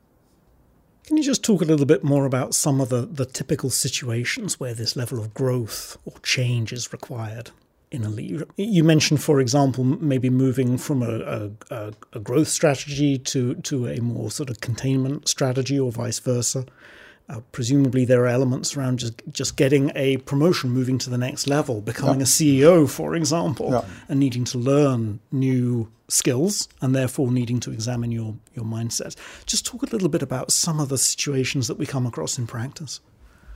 Can 1.06 1.18
you 1.18 1.24
just 1.24 1.44
talk 1.44 1.62
a 1.62 1.66
little 1.66 1.88
bit 1.88 2.04
more 2.04 2.26
about 2.26 2.54
some 2.54 2.80
of 2.80 2.90
the, 2.90 3.02
the 3.02 3.26
typical 3.26 3.72
situations 3.72 4.60
where 4.60 4.76
this 4.76 4.96
level 4.96 5.20
of 5.20 5.34
growth 5.34 5.98
or 6.06 6.14
change 6.22 6.72
is 6.72 6.94
required? 6.94 7.50
In 7.92 8.06
a. 8.06 8.62
You 8.62 8.84
mentioned, 8.84 9.22
for 9.22 9.40
example, 9.40 9.84
maybe 9.84 10.30
moving 10.30 10.78
from 10.78 11.04
a, 11.04 11.52
a, 11.70 11.92
a, 12.14 12.20
growth 12.20 12.48
strategy 12.48 13.18
to, 13.18 13.56
to 13.56 13.88
a 13.88 14.00
more 14.00 14.32
sort 14.32 14.50
of 14.50 14.62
containment 14.62 15.28
strategy 15.28 15.80
or 15.80 15.92
vice 15.92 16.20
versa. 16.20 16.66
Uh, 17.30 17.42
presumably, 17.52 18.04
there 18.06 18.24
are 18.24 18.28
elements 18.28 18.76
around 18.76 19.00
just 19.00 19.22
just 19.32 19.56
getting 19.58 19.92
a 19.96 20.18
promotion, 20.18 20.70
moving 20.70 20.98
to 20.98 21.10
the 21.10 21.18
next 21.18 21.48
level, 21.48 21.82
becoming 21.82 22.20
yeah. 22.20 22.24
a 22.24 22.26
CEO, 22.26 22.90
for 22.90 23.16
example, 23.16 23.72
yeah. 23.72 23.86
and 24.10 24.20
needing 24.20 24.44
to 24.46 24.58
learn 24.58 25.20
new 25.32 25.90
skills 26.08 26.68
and 26.82 26.94
therefore 26.94 27.32
needing 27.32 27.60
to 27.60 27.72
examine 27.72 28.12
your 28.12 28.36
your 28.54 28.66
mindset. 28.66 29.16
Just 29.46 29.66
talk 29.66 29.84
a 29.84 29.88
little 29.88 30.10
bit 30.10 30.22
about 30.22 30.52
some 30.52 30.80
of 30.80 30.90
the 30.90 30.98
situations 30.98 31.68
that 31.68 31.78
we 31.78 31.86
come 31.86 32.06
across 32.06 32.38
in 32.38 32.48
practice. 32.48 33.00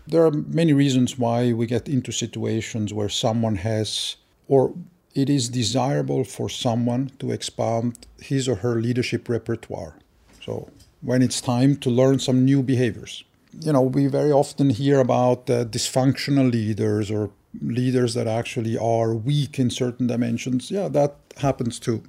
There 0.07 0.23
are 0.23 0.31
many 0.31 0.71
reasons 0.71 1.17
why 1.17 1.51
we 1.51 1.65
get 1.65 1.89
into 1.89 2.11
situations 2.11 2.93
where 2.93 3.09
someone 3.09 3.55
has 3.55 4.17
or 4.47 4.73
it 5.13 5.29
is 5.29 5.49
desirable 5.49 6.23
for 6.23 6.49
someone 6.49 7.11
to 7.19 7.31
expand 7.31 8.05
his 8.19 8.47
or 8.47 8.55
her 8.55 8.81
leadership 8.81 9.29
repertoire. 9.29 9.95
So 10.43 10.69
when 11.01 11.21
it's 11.21 11.39
time 11.41 11.77
to 11.77 11.89
learn 11.89 12.19
some 12.19 12.43
new 12.43 12.61
behaviors 12.61 13.23
you 13.59 13.71
know, 13.71 13.81
we 13.81 14.07
very 14.07 14.31
often 14.31 14.69
hear 14.69 14.99
about 14.99 15.49
uh, 15.49 15.65
dysfunctional 15.65 16.51
leaders 16.51 17.09
or 17.09 17.31
leaders 17.61 18.13
that 18.13 18.27
actually 18.27 18.77
are 18.77 19.13
weak 19.13 19.59
in 19.59 19.69
certain 19.69 20.07
dimensions. 20.07 20.71
Yeah, 20.71 20.87
that 20.89 21.15
happens 21.37 21.79
too. 21.79 22.03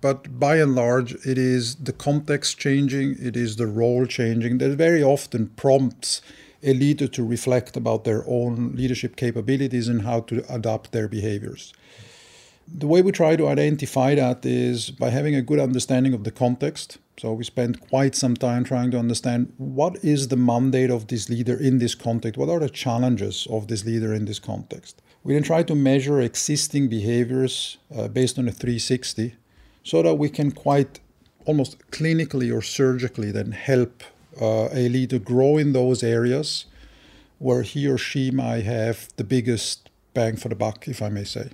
But 0.00 0.38
by 0.38 0.56
and 0.56 0.74
large, 0.74 1.14
it 1.26 1.38
is 1.38 1.76
the 1.76 1.92
context 1.92 2.58
changing, 2.58 3.16
it 3.18 3.36
is 3.36 3.56
the 3.56 3.66
role 3.66 4.06
changing 4.06 4.58
that 4.58 4.76
very 4.76 5.02
often 5.02 5.48
prompts 5.56 6.20
a 6.64 6.72
leader 6.72 7.06
to 7.08 7.24
reflect 7.24 7.76
about 7.76 8.04
their 8.04 8.24
own 8.26 8.72
leadership 8.74 9.16
capabilities 9.16 9.88
and 9.88 10.02
how 10.02 10.20
to 10.20 10.44
adapt 10.52 10.92
their 10.92 11.08
behaviors. 11.08 11.72
The 12.66 12.86
way 12.86 13.02
we 13.02 13.12
try 13.12 13.36
to 13.36 13.46
identify 13.46 14.14
that 14.14 14.46
is 14.46 14.90
by 14.90 15.10
having 15.10 15.34
a 15.34 15.42
good 15.42 15.60
understanding 15.60 16.14
of 16.14 16.24
the 16.24 16.30
context. 16.30 16.98
So 17.18 17.32
we 17.34 17.44
spend 17.44 17.80
quite 17.88 18.14
some 18.14 18.34
time 18.34 18.64
trying 18.64 18.90
to 18.92 18.98
understand 18.98 19.52
what 19.58 20.02
is 20.02 20.28
the 20.28 20.36
mandate 20.36 20.90
of 20.90 21.08
this 21.08 21.28
leader 21.28 21.60
in 21.60 21.78
this 21.78 21.94
context? 21.94 22.38
What 22.38 22.48
are 22.48 22.58
the 22.58 22.70
challenges 22.70 23.46
of 23.50 23.68
this 23.68 23.84
leader 23.84 24.14
in 24.14 24.24
this 24.24 24.38
context? 24.38 25.02
We 25.22 25.34
then 25.34 25.42
try 25.42 25.62
to 25.62 25.74
measure 25.74 26.20
existing 26.20 26.88
behaviors 26.88 27.76
uh, 27.94 28.08
based 28.08 28.38
on 28.38 28.48
a 28.48 28.52
360 28.52 29.34
so 29.82 30.02
that 30.02 30.14
we 30.14 30.30
can 30.30 30.50
quite 30.50 31.00
almost 31.46 31.78
clinically 31.90 32.54
or 32.54 32.62
surgically 32.62 33.30
then 33.30 33.52
help 33.52 34.02
a 34.40 34.88
leader 34.88 35.18
grow 35.18 35.56
in 35.56 35.72
those 35.72 36.02
areas 36.02 36.66
where 37.38 37.62
he 37.62 37.88
or 37.88 37.98
she 37.98 38.30
might 38.30 38.64
have 38.64 39.08
the 39.16 39.24
biggest 39.24 39.90
bang 40.14 40.36
for 40.36 40.48
the 40.48 40.54
buck, 40.54 40.88
if 40.88 41.02
I 41.02 41.08
may 41.08 41.24
say 41.24 41.50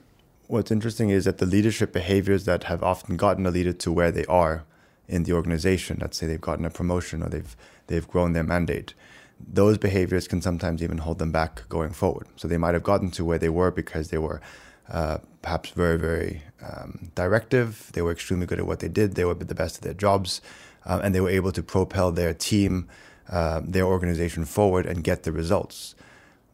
what's 0.50 0.70
interesting 0.70 1.10
is 1.10 1.24
that 1.24 1.38
the 1.38 1.46
leadership 1.46 1.92
behaviors 1.92 2.44
that 2.44 2.64
have 2.64 2.82
often 2.82 3.16
gotten 3.16 3.46
a 3.46 3.50
leader 3.50 3.72
to 3.72 3.92
where 3.92 4.10
they 4.10 4.26
are 4.26 4.64
in 5.08 5.22
the 5.22 5.32
organization, 5.32 5.98
let's 6.00 6.16
say 6.16 6.26
they've 6.26 6.40
gotten 6.40 6.64
a 6.64 6.70
promotion 6.70 7.22
or 7.22 7.28
they've 7.28 7.56
they've 7.86 8.08
grown 8.08 8.32
their 8.32 8.44
mandate, 8.44 8.94
those 9.40 9.78
behaviors 9.78 10.28
can 10.28 10.40
sometimes 10.42 10.82
even 10.82 10.98
hold 10.98 11.18
them 11.18 11.32
back 11.32 11.68
going 11.68 11.90
forward. 11.90 12.26
So 12.36 12.46
they 12.46 12.58
might 12.58 12.74
have 12.74 12.82
gotten 12.82 13.10
to 13.12 13.24
where 13.24 13.38
they 13.38 13.48
were 13.48 13.70
because 13.70 14.08
they 14.08 14.18
were 14.18 14.40
uh, 14.88 15.18
perhaps 15.42 15.70
very, 15.70 15.98
very 15.98 16.42
um, 16.62 17.10
directive. 17.14 17.90
They 17.92 18.02
were 18.02 18.12
extremely 18.12 18.46
good 18.46 18.58
at 18.58 18.66
what 18.66 18.80
they 18.80 18.88
did. 18.88 19.14
They 19.14 19.24
were 19.24 19.34
the 19.34 19.54
best 19.54 19.76
at 19.76 19.82
their 19.82 19.94
jobs, 19.94 20.40
uh, 20.86 21.00
and 21.02 21.14
they 21.14 21.20
were 21.20 21.30
able 21.30 21.52
to 21.52 21.62
propel 21.62 22.12
their 22.12 22.34
team, 22.34 22.88
uh, 23.28 23.60
their 23.64 23.84
organization 23.84 24.44
forward 24.44 24.86
and 24.86 25.04
get 25.04 25.22
the 25.22 25.32
results. 25.32 25.94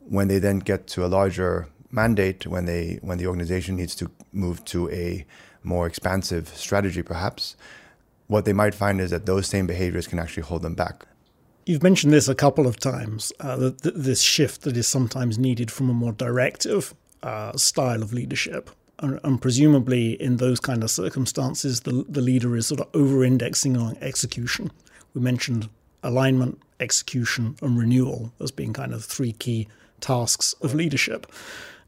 When 0.00 0.28
they 0.28 0.38
then 0.38 0.60
get 0.60 0.86
to 0.88 1.04
a 1.04 1.08
larger 1.08 1.68
mandate 1.90 2.46
when 2.46 2.64
they 2.64 2.98
when 3.00 3.16
the 3.18 3.26
organization 3.26 3.76
needs 3.76 3.94
to 3.94 4.10
move 4.32 4.64
to 4.64 4.90
a 4.90 5.24
more 5.62 5.86
expansive 5.86 6.48
strategy 6.48 7.00
perhaps 7.00 7.56
what 8.26 8.44
they 8.44 8.52
might 8.52 8.74
find 8.74 9.00
is 9.00 9.10
that 9.10 9.24
those 9.24 9.46
same 9.46 9.66
behaviors 9.66 10.06
can 10.06 10.18
actually 10.18 10.42
hold 10.42 10.62
them 10.62 10.74
back 10.74 11.06
You've 11.66 11.82
mentioned 11.82 12.12
this 12.12 12.28
a 12.28 12.34
couple 12.36 12.68
of 12.68 12.78
times, 12.78 13.32
uh, 13.40 13.72
this 13.82 14.22
shift 14.22 14.62
that 14.62 14.76
is 14.76 14.86
sometimes 14.86 15.36
needed 15.36 15.68
from 15.68 15.90
a 15.90 15.92
more 15.92 16.12
directive 16.12 16.94
uh, 17.24 17.56
style 17.56 18.04
of 18.04 18.12
leadership. 18.12 18.70
And, 18.98 19.42
presumably, 19.42 20.12
in 20.12 20.38
those 20.38 20.58
kind 20.58 20.82
of 20.82 20.90
circumstances, 20.90 21.80
the, 21.80 22.06
the 22.08 22.22
leader 22.22 22.56
is 22.56 22.66
sort 22.66 22.80
of 22.80 22.88
over 22.94 23.24
indexing 23.24 23.76
on 23.76 23.98
execution. 24.00 24.70
We 25.12 25.20
mentioned 25.20 25.68
alignment, 26.02 26.58
execution, 26.80 27.56
and 27.60 27.78
renewal 27.78 28.32
as 28.40 28.50
being 28.50 28.72
kind 28.72 28.94
of 28.94 29.04
three 29.04 29.32
key 29.32 29.68
tasks 30.00 30.54
of 30.62 30.74
leadership. 30.74 31.30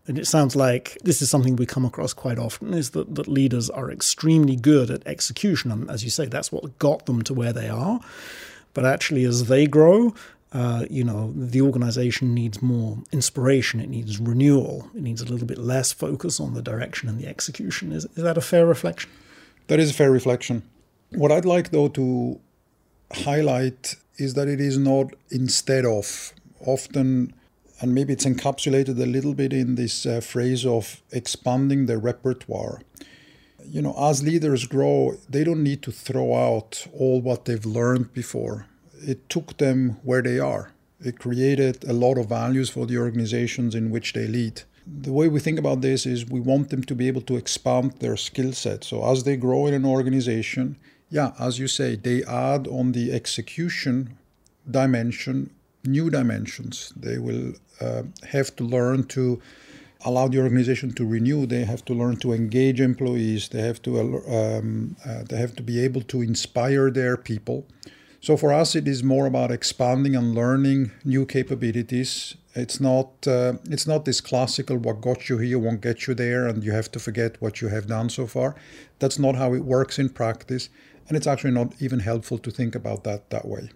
And 0.06 0.18
it 0.18 0.26
sounds 0.26 0.56
like 0.56 0.98
this 1.04 1.22
is 1.22 1.30
something 1.30 1.56
we 1.56 1.66
come 1.66 1.84
across 1.84 2.12
quite 2.12 2.38
often 2.38 2.74
is 2.74 2.90
that, 2.90 3.14
that 3.14 3.28
leaders 3.28 3.68
are 3.70 3.90
extremely 3.90 4.56
good 4.56 4.90
at 4.90 5.06
execution. 5.06 5.70
And 5.70 5.90
as 5.90 6.02
you 6.04 6.10
say, 6.10 6.26
that's 6.26 6.50
what 6.50 6.78
got 6.78 7.06
them 7.06 7.22
to 7.22 7.34
where 7.34 7.52
they 7.52 7.68
are. 7.68 8.00
But 8.74 8.84
actually, 8.84 9.24
as 9.24 9.48
they 9.48 9.66
grow, 9.66 10.14
uh, 10.52 10.86
you 10.88 11.04
know, 11.04 11.32
the 11.36 11.60
organization 11.60 12.34
needs 12.34 12.62
more 12.62 12.98
inspiration, 13.12 13.80
it 13.80 13.88
needs 13.88 14.18
renewal, 14.18 14.90
it 14.94 15.02
needs 15.02 15.20
a 15.20 15.26
little 15.26 15.46
bit 15.46 15.58
less 15.58 15.92
focus 15.92 16.40
on 16.40 16.54
the 16.54 16.62
direction 16.62 17.08
and 17.08 17.18
the 17.18 17.26
execution. 17.26 17.92
Is, 17.92 18.04
is 18.16 18.22
that 18.22 18.38
a 18.38 18.40
fair 18.40 18.66
reflection? 18.66 19.10
That 19.66 19.78
is 19.78 19.90
a 19.90 19.94
fair 19.94 20.10
reflection. 20.10 20.62
What 21.10 21.30
I'd 21.30 21.44
like, 21.44 21.70
though, 21.70 21.88
to 21.88 22.40
highlight 23.12 23.96
is 24.16 24.34
that 24.34 24.48
it 24.48 24.60
is 24.60 24.78
not 24.78 25.14
instead 25.30 25.84
of. 25.84 26.32
Often 26.66 27.34
and 27.80 27.94
maybe 27.94 28.12
it's 28.12 28.24
encapsulated 28.24 29.00
a 29.00 29.06
little 29.06 29.34
bit 29.34 29.52
in 29.52 29.76
this 29.76 30.04
uh, 30.04 30.20
phrase 30.20 30.66
of 30.66 31.00
expanding 31.12 31.86
the 31.86 31.98
repertoire. 31.98 32.82
You 33.64 33.82
know, 33.82 33.94
as 33.98 34.22
leaders 34.22 34.66
grow, 34.66 35.16
they 35.28 35.44
don't 35.44 35.62
need 35.62 35.82
to 35.82 35.92
throw 35.92 36.34
out 36.34 36.86
all 36.92 37.20
what 37.20 37.44
they've 37.44 37.64
learned 37.64 38.12
before. 38.12 38.66
It 39.00 39.28
took 39.28 39.56
them 39.58 39.98
where 40.02 40.22
they 40.22 40.38
are. 40.38 40.72
It 41.00 41.18
created 41.18 41.84
a 41.84 41.92
lot 41.92 42.18
of 42.18 42.28
values 42.28 42.70
for 42.70 42.86
the 42.86 42.98
organizations 42.98 43.74
in 43.74 43.90
which 43.90 44.12
they 44.12 44.26
lead. 44.26 44.62
The 44.86 45.12
way 45.12 45.28
we 45.28 45.38
think 45.40 45.58
about 45.58 45.80
this 45.80 46.06
is 46.06 46.26
we 46.26 46.40
want 46.40 46.70
them 46.70 46.82
to 46.84 46.94
be 46.94 47.08
able 47.08 47.20
to 47.22 47.36
expand 47.36 47.92
their 48.00 48.16
skill 48.16 48.52
set. 48.52 48.84
So 48.84 49.04
as 49.04 49.24
they 49.24 49.36
grow 49.36 49.66
in 49.66 49.74
an 49.74 49.84
organization, 49.84 50.76
yeah, 51.10 51.32
as 51.38 51.58
you 51.58 51.68
say, 51.68 51.96
they 51.96 52.24
add 52.24 52.66
on 52.66 52.92
the 52.92 53.12
execution 53.12 54.18
dimension 54.70 55.50
new 55.84 56.10
dimensions. 56.10 56.92
They 56.96 57.18
will 57.18 57.54
uh, 57.80 58.02
have 58.28 58.54
to 58.56 58.64
learn 58.64 59.04
to 59.04 59.40
allow 60.04 60.28
the 60.28 60.40
organization 60.40 60.92
to 60.94 61.06
renew. 61.06 61.46
They 61.46 61.64
have 61.64 61.84
to 61.86 61.94
learn 61.94 62.16
to 62.18 62.32
engage 62.32 62.80
employees. 62.80 63.48
They 63.48 63.62
have 63.62 63.82
to 63.82 63.98
um, 64.00 64.96
uh, 65.04 65.22
they 65.28 65.36
have 65.36 65.54
to 65.56 65.62
be 65.62 65.80
able 65.80 66.02
to 66.02 66.22
inspire 66.22 66.90
their 66.90 67.16
people. 67.16 67.66
So 68.20 68.36
for 68.36 68.52
us, 68.52 68.74
it 68.74 68.88
is 68.88 69.02
more 69.04 69.26
about 69.26 69.52
expanding 69.52 70.16
and 70.16 70.34
learning 70.34 70.90
new 71.04 71.24
capabilities. 71.24 72.34
It's 72.54 72.80
not 72.80 73.26
uh, 73.26 73.54
it's 73.70 73.86
not 73.86 74.04
this 74.04 74.20
classical 74.20 74.76
what 74.76 75.00
got 75.00 75.28
you 75.28 75.38
here 75.38 75.58
won't 75.58 75.80
get 75.80 76.06
you 76.06 76.14
there, 76.14 76.48
and 76.48 76.64
you 76.64 76.72
have 76.72 76.90
to 76.92 76.98
forget 76.98 77.40
what 77.40 77.60
you 77.60 77.68
have 77.68 77.86
done 77.86 78.10
so 78.10 78.26
far. 78.26 78.56
That's 78.98 79.18
not 79.18 79.36
how 79.36 79.54
it 79.54 79.64
works 79.64 79.98
in 79.98 80.08
practice, 80.08 80.68
and 81.06 81.16
it's 81.16 81.28
actually 81.28 81.52
not 81.52 81.80
even 81.80 82.00
helpful 82.00 82.38
to 82.38 82.50
think 82.50 82.74
about 82.74 83.04
that 83.04 83.30
that 83.30 83.46
way. 83.46 83.70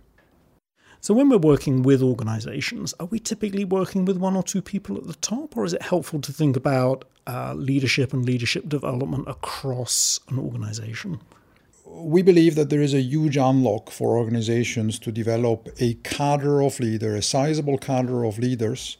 So, 1.00 1.14
when 1.14 1.28
we're 1.28 1.38
working 1.38 1.82
with 1.84 2.02
organizations, 2.02 2.94
are 2.98 3.06
we 3.06 3.20
typically 3.20 3.64
working 3.64 4.04
with 4.04 4.16
one 4.16 4.36
or 4.36 4.42
two 4.42 4.62
people 4.62 4.96
at 4.96 5.06
the 5.06 5.14
top, 5.14 5.56
or 5.56 5.64
is 5.64 5.72
it 5.72 5.82
helpful 5.82 6.20
to 6.20 6.32
think 6.32 6.56
about 6.56 7.04
uh, 7.28 7.54
leadership 7.54 8.12
and 8.12 8.24
leadership 8.24 8.68
development 8.68 9.28
across 9.28 10.18
an 10.28 10.38
organization? 10.38 11.20
We 11.94 12.22
believe 12.22 12.54
that 12.54 12.70
there 12.70 12.80
is 12.80 12.94
a 12.94 13.02
huge 13.02 13.36
unlock 13.36 13.90
for 13.90 14.16
organizations 14.16 14.98
to 15.00 15.12
develop 15.12 15.68
a 15.78 15.94
cadre 16.02 16.64
of 16.64 16.80
leaders, 16.80 17.18
a 17.18 17.22
sizable 17.22 17.78
cadre 17.78 18.26
of 18.26 18.38
leaders. 18.38 18.96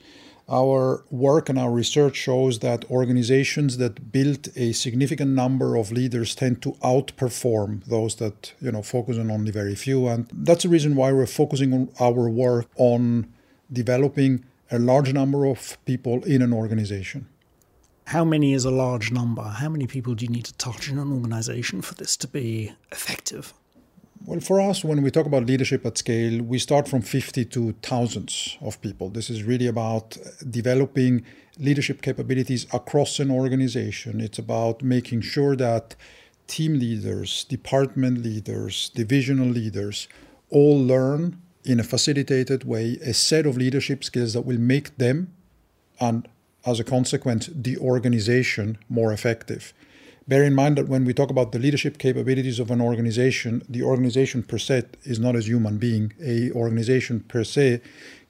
Our 0.49 1.05
work 1.11 1.49
and 1.49 1.59
our 1.59 1.71
research 1.71 2.17
shows 2.17 2.59
that 2.59 2.85
organizations 2.91 3.79
that 3.79 4.13
build 4.13 4.49
a 4.57 4.73
significant 4.73 5.31
number 5.31 5.77
of 5.77 5.91
leaders 5.91 6.35
tend 6.35 6.61
to 6.63 6.73
outperform 6.83 7.85
those 7.87 8.17
that 8.17 8.53
you 8.61 8.73
know 8.73 8.83
focus 8.83 9.17
on 9.17 9.31
only 9.31 9.53
very 9.53 9.75
few. 9.75 10.07
And 10.09 10.29
that's 10.33 10.65
the 10.65 10.69
reason 10.69 10.95
why 10.95 11.13
we're 11.13 11.27
focusing 11.27 11.73
on 11.73 11.89
our 11.99 12.29
work 12.29 12.67
on 12.77 13.33
developing 13.73 14.45
a 14.71 14.79
large 14.79 15.13
number 15.13 15.47
of 15.47 15.79
people 15.87 16.23
in 16.25 16.43
an 16.43 16.53
organization 16.53 17.27
how 18.07 18.25
many 18.25 18.53
is 18.53 18.65
a 18.65 18.71
large 18.71 19.11
number 19.11 19.43
how 19.43 19.69
many 19.69 19.87
people 19.87 20.15
do 20.15 20.25
you 20.25 20.31
need 20.31 20.45
to 20.45 20.55
touch 20.55 20.89
in 20.89 20.99
an 20.99 21.13
organization 21.13 21.83
for 21.83 21.95
this 21.95 22.17
to 22.17 22.29
be 22.29 22.73
effective 22.91 23.55
well, 24.25 24.39
for 24.39 24.61
us, 24.61 24.85
when 24.85 25.03
we 25.03 25.11
talk 25.11 25.27
about 25.27 25.47
leadership 25.47 25.85
at 25.85 25.99
scale, 25.99 26.43
we 26.43 26.61
start 26.61 26.87
from 26.87 27.03
50 27.03 27.45
to 27.47 27.75
thousands 27.83 28.57
of 28.61 28.81
people. 28.81 29.09
This 29.09 29.29
is 29.29 29.43
really 29.43 29.67
about 29.67 30.17
developing 30.49 31.25
leadership 31.59 32.03
capabilities 32.03 32.67
across 32.73 33.19
an 33.19 33.33
organization. 33.33 34.21
It's 34.21 34.39
about 34.39 34.81
making 34.81 35.23
sure 35.23 35.57
that 35.57 35.97
team 36.47 36.79
leaders, 36.79 37.45
department 37.45 38.23
leaders, 38.23 38.91
divisional 38.91 39.49
leaders 39.49 40.07
all 40.51 40.79
learn 40.79 41.41
in 41.65 41.81
a 41.81 41.85
facilitated 41.85 42.63
way 42.65 42.99
a 43.05 43.15
set 43.15 43.45
of 43.45 43.57
leadership 43.57 44.05
skills 44.05 44.35
that 44.35 44.43
will 44.43 44.59
make 44.59 44.97
them 44.99 45.33
and 46.01 46.29
as 46.65 46.81
a 46.81 46.85
consequence 46.85 47.51
the 47.55 47.77
organization 47.79 48.79
more 48.89 49.13
effective. 49.13 49.73
Bear 50.29 50.45
in 50.45 50.55
mind 50.55 50.79
that 50.79 50.89
when 50.89 51.05
we 51.05 51.13
talk 51.13 51.31
about 51.31 51.51
the 51.51 51.59
leadership 51.59 51.99
capabilities 51.99 52.61
of 52.61 52.71
an 52.71 52.81
organization, 52.81 53.63
the 53.69 53.83
organization 53.83 54.43
per 54.43 54.59
se 54.59 54.85
is 55.03 55.19
not 55.19 55.35
as 55.35 55.49
human 55.49 55.79
being. 55.79 56.13
A 56.23 56.53
organization 56.53 57.21
per 57.21 57.43
se 57.43 57.81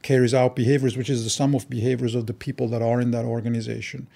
carries 0.01 0.33
out 0.33 0.57
behaviors, 0.57 0.97
which 0.97 1.11
is 1.11 1.25
the 1.25 1.31
sum 1.31 1.55
of 1.55 1.69
behaviors 1.69 2.15
of 2.15 2.27
the 2.27 2.33
people 2.33 2.67
that 2.69 2.81
are 2.81 3.01
in 3.01 3.11
that 3.11 3.27
organization. 3.27 4.07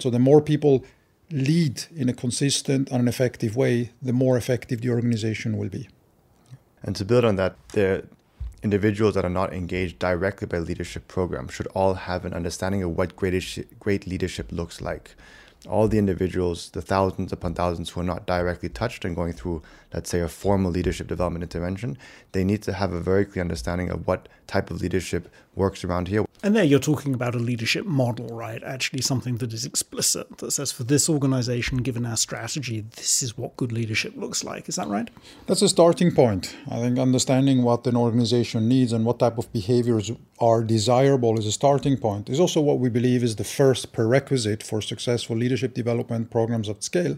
So 0.00 0.10
the 0.10 0.18
more 0.18 0.40
people 0.40 0.84
lead 1.30 1.84
in 1.94 2.08
a 2.08 2.12
consistent 2.12 2.90
and 2.90 3.00
an 3.00 3.08
effective 3.08 3.56
way, 3.56 3.92
the 4.02 4.12
more 4.12 4.36
effective 4.36 4.80
the 4.80 4.90
organization 4.90 5.56
will 5.56 5.68
be. 5.68 5.88
And 6.82 6.96
to 6.96 7.04
build 7.04 7.24
on 7.24 7.36
that, 7.36 7.56
the 7.72 8.04
individuals 8.62 9.14
that 9.14 9.24
are 9.24 9.30
not 9.30 9.52
engaged 9.52 9.98
directly 9.98 10.46
by 10.46 10.58
leadership 10.58 11.08
programs 11.08 11.52
should 11.52 11.66
all 11.68 11.94
have 11.94 12.24
an 12.24 12.34
understanding 12.34 12.82
of 12.82 12.96
what 12.96 13.16
great, 13.16 13.66
great 13.78 14.06
leadership 14.06 14.52
looks 14.52 14.80
like. 14.80 15.14
All 15.68 15.88
the 15.88 15.98
individuals, 15.98 16.70
the 16.70 16.82
thousands 16.82 17.32
upon 17.32 17.54
thousands 17.54 17.90
who 17.90 18.00
are 18.00 18.04
not 18.04 18.26
directly 18.26 18.68
touched 18.68 19.04
and 19.04 19.16
going 19.16 19.32
through, 19.32 19.62
let's 19.92 20.10
say, 20.10 20.20
a 20.20 20.28
formal 20.28 20.70
leadership 20.70 21.08
development 21.08 21.42
intervention, 21.42 21.98
they 22.32 22.44
need 22.44 22.62
to 22.62 22.72
have 22.72 22.92
a 22.92 23.00
very 23.00 23.24
clear 23.24 23.42
understanding 23.42 23.90
of 23.90 24.06
what 24.06 24.28
type 24.46 24.70
of 24.70 24.80
leadership 24.80 25.32
works 25.54 25.84
around 25.84 26.08
here. 26.08 26.24
And 26.42 26.56
there 26.56 26.64
you're 26.64 26.78
talking 26.78 27.12
about 27.12 27.34
a 27.34 27.38
leadership 27.38 27.84
model, 27.84 28.28
right? 28.28 28.62
Actually, 28.62 29.02
something 29.02 29.36
that 29.38 29.52
is 29.52 29.64
explicit 29.66 30.38
that 30.38 30.52
says 30.52 30.72
for 30.72 30.84
this 30.84 31.08
organization, 31.08 31.78
given 31.78 32.06
our 32.06 32.16
strategy, 32.16 32.80
this 32.96 33.22
is 33.22 33.36
what 33.36 33.56
good 33.56 33.72
leadership 33.72 34.16
looks 34.16 34.42
like. 34.42 34.68
Is 34.68 34.76
that 34.76 34.88
right? 34.88 35.10
That's 35.46 35.62
a 35.62 35.68
starting 35.68 36.12
point. 36.12 36.56
I 36.70 36.78
think 36.78 36.98
understanding 36.98 37.62
what 37.62 37.86
an 37.86 37.96
organization 37.96 38.68
needs 38.68 38.92
and 38.92 39.04
what 39.04 39.18
type 39.18 39.38
of 39.38 39.52
behaviors 39.52 40.10
are 40.38 40.62
desirable 40.62 41.38
is 41.38 41.46
a 41.46 41.52
starting 41.52 41.96
point. 41.96 42.30
Is 42.30 42.40
also 42.40 42.60
what 42.60 42.78
we 42.78 42.88
believe 42.88 43.22
is 43.22 43.36
the 43.36 43.44
first 43.44 43.92
prerequisite 43.92 44.62
for 44.62 44.80
successful 44.80 45.36
leadership 45.36 45.74
development 45.74 46.30
programs 46.30 46.68
at 46.68 46.82
scale 46.82 47.16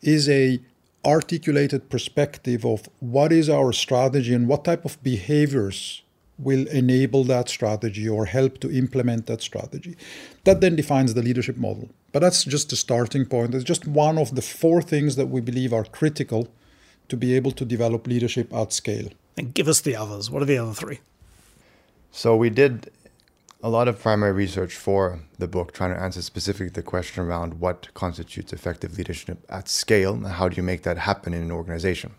is 0.00 0.28
a 0.28 0.60
articulated 1.04 1.90
perspective 1.90 2.64
of 2.64 2.88
what 3.00 3.32
is 3.32 3.48
our 3.48 3.72
strategy 3.72 4.34
and 4.34 4.48
what 4.48 4.64
type 4.64 4.84
of 4.84 5.02
behaviors 5.02 6.02
will 6.38 6.66
enable 6.68 7.24
that 7.24 7.48
strategy 7.48 8.08
or 8.08 8.26
help 8.26 8.58
to 8.58 8.70
implement 8.70 9.26
that 9.26 9.40
strategy. 9.40 9.96
That 10.44 10.60
then 10.60 10.76
defines 10.76 11.14
the 11.14 11.22
leadership 11.22 11.56
model. 11.56 11.90
But 12.12 12.20
that's 12.20 12.44
just 12.44 12.72
a 12.72 12.76
starting 12.76 13.24
point. 13.26 13.54
It's 13.54 13.64
just 13.64 13.86
one 13.86 14.18
of 14.18 14.34
the 14.34 14.42
four 14.42 14.82
things 14.82 15.16
that 15.16 15.26
we 15.26 15.40
believe 15.40 15.72
are 15.72 15.84
critical 15.84 16.48
to 17.08 17.16
be 17.16 17.34
able 17.34 17.52
to 17.52 17.64
develop 17.64 18.06
leadership 18.06 18.52
at 18.52 18.72
scale. 18.72 19.08
And 19.36 19.54
give 19.54 19.68
us 19.68 19.80
the 19.80 19.96
others. 19.96 20.30
What 20.30 20.42
are 20.42 20.46
the 20.46 20.58
other 20.58 20.72
three? 20.72 21.00
So 22.10 22.36
we 22.36 22.50
did 22.50 22.90
a 23.64 23.70
lot 23.70 23.88
of 23.88 23.98
primary 23.98 24.32
research 24.32 24.76
for 24.76 25.20
the 25.38 25.48
book, 25.48 25.72
trying 25.72 25.94
to 25.94 25.98
answer 25.98 26.20
specifically 26.20 26.68
the 26.68 26.82
question 26.82 27.24
around 27.24 27.60
what 27.60 27.88
constitutes 27.94 28.52
effective 28.52 28.98
leadership 28.98 29.38
at 29.48 29.70
scale 29.70 30.12
and 30.12 30.26
how 30.26 30.50
do 30.50 30.56
you 30.56 30.62
make 30.62 30.82
that 30.82 30.98
happen 30.98 31.32
in 31.32 31.40
an 31.40 31.50
organization. 31.50 32.12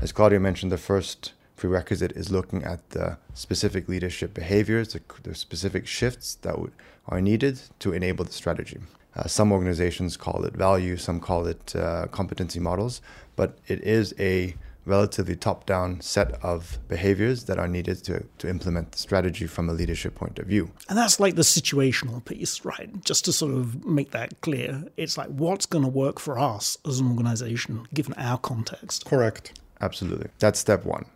As 0.00 0.12
Claudio 0.12 0.38
mentioned, 0.38 0.70
the 0.70 0.78
first 0.78 1.32
prerequisite 1.56 2.12
is 2.12 2.30
looking 2.30 2.62
at 2.62 2.90
the 2.90 3.18
specific 3.34 3.88
leadership 3.88 4.34
behaviors, 4.34 4.92
the, 4.92 5.00
the 5.24 5.34
specific 5.34 5.88
shifts 5.88 6.36
that 6.42 6.60
would, 6.60 6.70
are 7.08 7.20
needed 7.20 7.60
to 7.80 7.92
enable 7.92 8.24
the 8.24 8.32
strategy. 8.32 8.78
Uh, 9.16 9.26
some 9.26 9.50
organizations 9.50 10.16
call 10.16 10.44
it 10.44 10.54
value, 10.54 10.96
some 10.96 11.18
call 11.18 11.44
it 11.48 11.74
uh, 11.74 12.06
competency 12.12 12.60
models, 12.60 13.00
but 13.34 13.58
it 13.66 13.80
is 13.82 14.14
a 14.20 14.54
relatively 14.86 15.36
top 15.36 15.66
down 15.66 16.00
set 16.00 16.32
of 16.42 16.78
behaviors 16.88 17.44
that 17.44 17.58
are 17.58 17.68
needed 17.68 18.02
to, 18.04 18.24
to 18.38 18.48
implement 18.48 18.92
the 18.92 18.98
strategy 18.98 19.46
from 19.46 19.68
a 19.68 19.72
leadership 19.72 20.14
point 20.14 20.38
of 20.38 20.46
view. 20.46 20.70
And 20.88 20.98
that's 20.98 21.18
like 21.18 21.36
the 21.36 21.42
situational 21.42 22.24
piece, 22.24 22.64
right? 22.64 22.90
Just 23.04 23.24
to 23.26 23.32
sort 23.32 23.54
of 23.54 23.84
make 23.84 24.10
that 24.10 24.40
clear, 24.40 24.84
it's 24.96 25.16
like 25.16 25.28
what's 25.28 25.66
going 25.66 25.84
to 25.84 25.90
work 25.90 26.18
for 26.18 26.38
us 26.38 26.76
as 26.86 27.00
an 27.00 27.08
organization 27.08 27.86
given 27.94 28.14
our 28.14 28.38
context. 28.38 29.04
Correct. 29.06 29.58
Absolutely. 29.80 30.28
That's 30.38 30.58
step 30.58 30.84
one. 30.84 31.06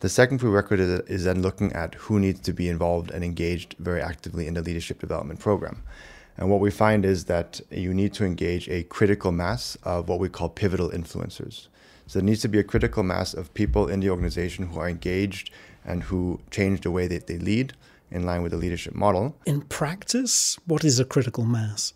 The 0.00 0.08
second 0.08 0.38
prerequisite 0.38 1.08
is 1.08 1.24
then 1.24 1.40
looking 1.40 1.72
at 1.72 1.94
who 1.94 2.20
needs 2.20 2.40
to 2.40 2.52
be 2.52 2.68
involved 2.68 3.10
and 3.10 3.24
engaged 3.24 3.74
very 3.78 4.02
actively 4.02 4.46
in 4.46 4.54
the 4.54 4.60
leadership 4.60 5.00
development 5.00 5.40
program. 5.40 5.82
And 6.36 6.50
what 6.50 6.60
we 6.60 6.70
find 6.70 7.04
is 7.04 7.26
that 7.26 7.60
you 7.70 7.94
need 7.94 8.12
to 8.14 8.24
engage 8.24 8.68
a 8.68 8.82
critical 8.84 9.32
mass 9.32 9.76
of 9.84 10.08
what 10.08 10.18
we 10.18 10.28
call 10.28 10.48
pivotal 10.48 10.90
influencers. 10.90 11.68
So 12.06 12.18
there 12.18 12.26
needs 12.26 12.42
to 12.42 12.48
be 12.48 12.58
a 12.58 12.64
critical 12.64 13.02
mass 13.02 13.34
of 13.34 13.52
people 13.54 13.88
in 13.88 14.00
the 14.00 14.10
organization 14.10 14.66
who 14.66 14.80
are 14.80 14.88
engaged 14.88 15.50
and 15.84 16.02
who 16.04 16.40
change 16.50 16.80
the 16.80 16.90
way 16.90 17.06
that 17.06 17.26
they 17.26 17.38
lead 17.38 17.72
in 18.10 18.24
line 18.24 18.42
with 18.42 18.52
the 18.52 18.58
leadership 18.58 18.94
model. 18.94 19.36
In 19.46 19.62
practice, 19.62 20.58
what 20.66 20.84
is 20.84 20.98
a 21.00 21.04
critical 21.04 21.44
mass? 21.44 21.94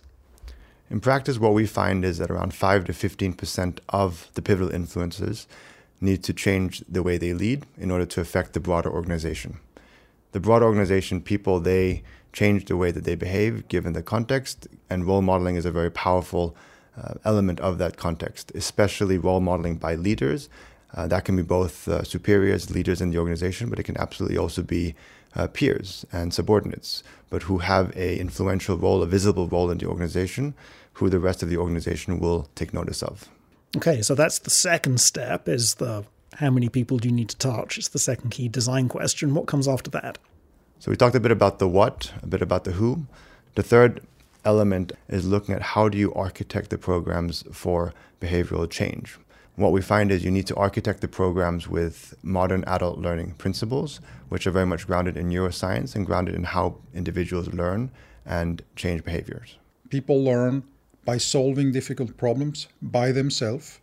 In 0.90 1.01
practice, 1.01 1.38
what 1.38 1.53
we 1.53 1.66
find 1.66 2.05
is 2.05 2.18
that 2.18 2.31
around 2.31 2.55
5 2.55 2.87
to 2.87 2.92
15% 2.92 3.79
of 3.90 4.31
the 4.35 4.40
pivotal 4.40 4.70
influencers 4.70 5.46
need 6.01 6.22
to 6.24 6.33
change 6.33 6.83
the 6.88 7.03
way 7.03 7.18
they 7.18 7.35
lead 7.35 7.66
in 7.77 7.90
order 7.90 8.07
to 8.07 8.20
affect 8.20 8.55
the 8.55 8.61
broader 8.61 8.90
organization. 8.90 9.59
The 10.33 10.40
broader 10.40 10.64
organization, 10.64 11.20
people, 11.20 11.61
they 11.61 12.03
change 12.38 12.66
the 12.66 12.77
way 12.77 12.90
that 12.92 13.05
they 13.05 13.16
behave 13.16 13.66
given 13.68 13.92
the 13.94 14.03
context, 14.03 14.68
and 14.88 15.07
role 15.07 15.22
modeling 15.22 15.57
is 15.57 15.66
a 15.66 15.72
very 15.81 15.90
powerful 15.90 16.55
uh, 17.01 17.14
element 17.24 17.59
of 17.61 17.79
that 17.79 17.96
context, 17.96 18.53
especially 18.55 19.18
role 19.18 19.40
modeling 19.40 19.77
by 19.77 19.94
leaders. 19.96 20.48
Uh, 20.94 21.07
that 21.07 21.24
can 21.24 21.37
be 21.37 21.42
both 21.42 21.88
uh, 21.88 22.03
superiors, 22.05 22.70
leaders 22.70 23.01
in 23.01 23.11
the 23.11 23.18
organization, 23.18 23.68
but 23.68 23.79
it 23.79 23.83
can 23.83 23.98
absolutely 23.98 24.38
also 24.38 24.62
be 24.62 24.94
uh, 25.35 25.46
peers 25.48 26.07
and 26.12 26.33
subordinates, 26.33 27.03
but 27.29 27.42
who 27.42 27.59
have 27.59 27.87
a 27.96 28.18
influential 28.18 28.77
role, 28.77 29.03
a 29.03 29.07
visible 29.07 29.46
role 29.48 29.70
in 29.70 29.79
the 29.79 29.87
organization, 29.87 30.55
who 30.94 31.11
the 31.11 31.20
rest 31.29 31.42
of 31.42 31.48
the 31.48 31.57
organization 31.57 32.20
will 32.20 32.48
take 32.55 32.72
notice 32.72 33.03
of. 33.03 33.29
Okay, 33.77 34.01
so 34.01 34.14
that's 34.14 34.38
the 34.38 34.51
second 34.51 35.01
step 35.01 35.48
is 35.48 35.74
the 35.74 36.05
how 36.35 36.51
many 36.51 36.68
people 36.68 36.98
do 36.98 37.09
you 37.09 37.14
need 37.14 37.31
to 37.31 37.37
touch? 37.37 37.79
It's 37.79 37.88
the 37.88 37.98
second 37.98 38.31
key 38.31 38.48
design 38.48 38.88
question. 38.88 39.35
What 39.35 39.46
comes 39.46 39.66
after 39.66 39.90
that? 39.90 40.18
So 40.80 40.92
we 40.92 40.96
talked 40.96 41.16
a 41.16 41.20
bit 41.20 41.32
about 41.32 41.58
the 41.58 41.66
what, 41.66 42.12
a 42.22 42.26
bit 42.26 42.40
about 42.40 42.62
the 42.62 42.72
who. 42.72 43.06
The 43.56 43.64
third 43.64 44.00
element 44.44 44.92
is 45.08 45.26
looking 45.26 45.54
at 45.54 45.62
how 45.62 45.88
do 45.88 45.98
you 45.98 46.14
architect 46.14 46.70
the 46.70 46.78
programs 46.78 47.42
for 47.52 47.92
behavioral 48.20 48.70
change. 48.70 49.18
What 49.56 49.72
we 49.72 49.82
find 49.82 50.12
is 50.12 50.24
you 50.24 50.30
need 50.30 50.46
to 50.46 50.54
architect 50.54 51.00
the 51.00 51.08
programs 51.08 51.66
with 51.66 52.14
modern 52.22 52.62
adult 52.68 53.00
learning 53.00 53.32
principles, 53.38 54.00
which 54.28 54.46
are 54.46 54.52
very 54.52 54.66
much 54.66 54.86
grounded 54.86 55.16
in 55.16 55.28
neuroscience 55.28 55.96
and 55.96 56.06
grounded 56.06 56.36
in 56.36 56.44
how 56.44 56.76
individuals 56.94 57.48
learn 57.52 57.90
and 58.24 58.62
change 58.76 59.02
behaviors. 59.02 59.56
People 59.90 60.22
learn 60.22 60.62
by 61.04 61.16
solving 61.16 61.72
difficult 61.72 62.16
problems 62.16 62.68
by 62.80 63.10
themselves. 63.10 63.80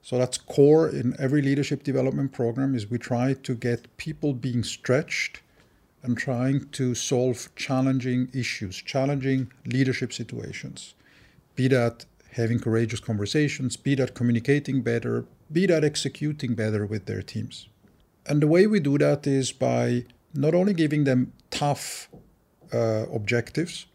So 0.00 0.16
that's 0.16 0.38
core 0.38 0.88
in 0.88 1.14
every 1.18 1.42
leadership 1.42 1.82
development 1.82 2.32
program 2.32 2.74
is 2.74 2.88
we 2.88 2.96
try 2.96 3.34
to 3.42 3.54
get 3.54 3.94
people 3.98 4.32
being 4.32 4.62
stretched 4.62 5.42
and 6.04 6.18
trying 6.18 6.68
to 6.68 6.94
solve 6.94 7.48
challenging 7.56 8.28
issues, 8.32 8.76
challenging 8.76 9.50
leadership 9.64 10.12
situations. 10.12 10.94
Be 11.56 11.66
that 11.68 12.04
having 12.32 12.58
courageous 12.60 13.00
conversations, 13.00 13.76
be 13.76 13.94
that 13.94 14.14
communicating 14.14 14.82
better, 14.82 15.24
be 15.50 15.66
that 15.66 15.82
executing 15.82 16.54
better 16.54 16.84
with 16.84 17.06
their 17.06 17.22
teams. 17.22 17.68
And 18.26 18.42
the 18.42 18.46
way 18.46 18.66
we 18.66 18.80
do 18.80 18.98
that 18.98 19.26
is 19.26 19.50
by 19.50 20.04
not 20.34 20.54
only 20.54 20.74
giving 20.74 21.04
them 21.04 21.32
tough 21.50 22.08
uh, 22.72 23.06
objectives 23.12 23.86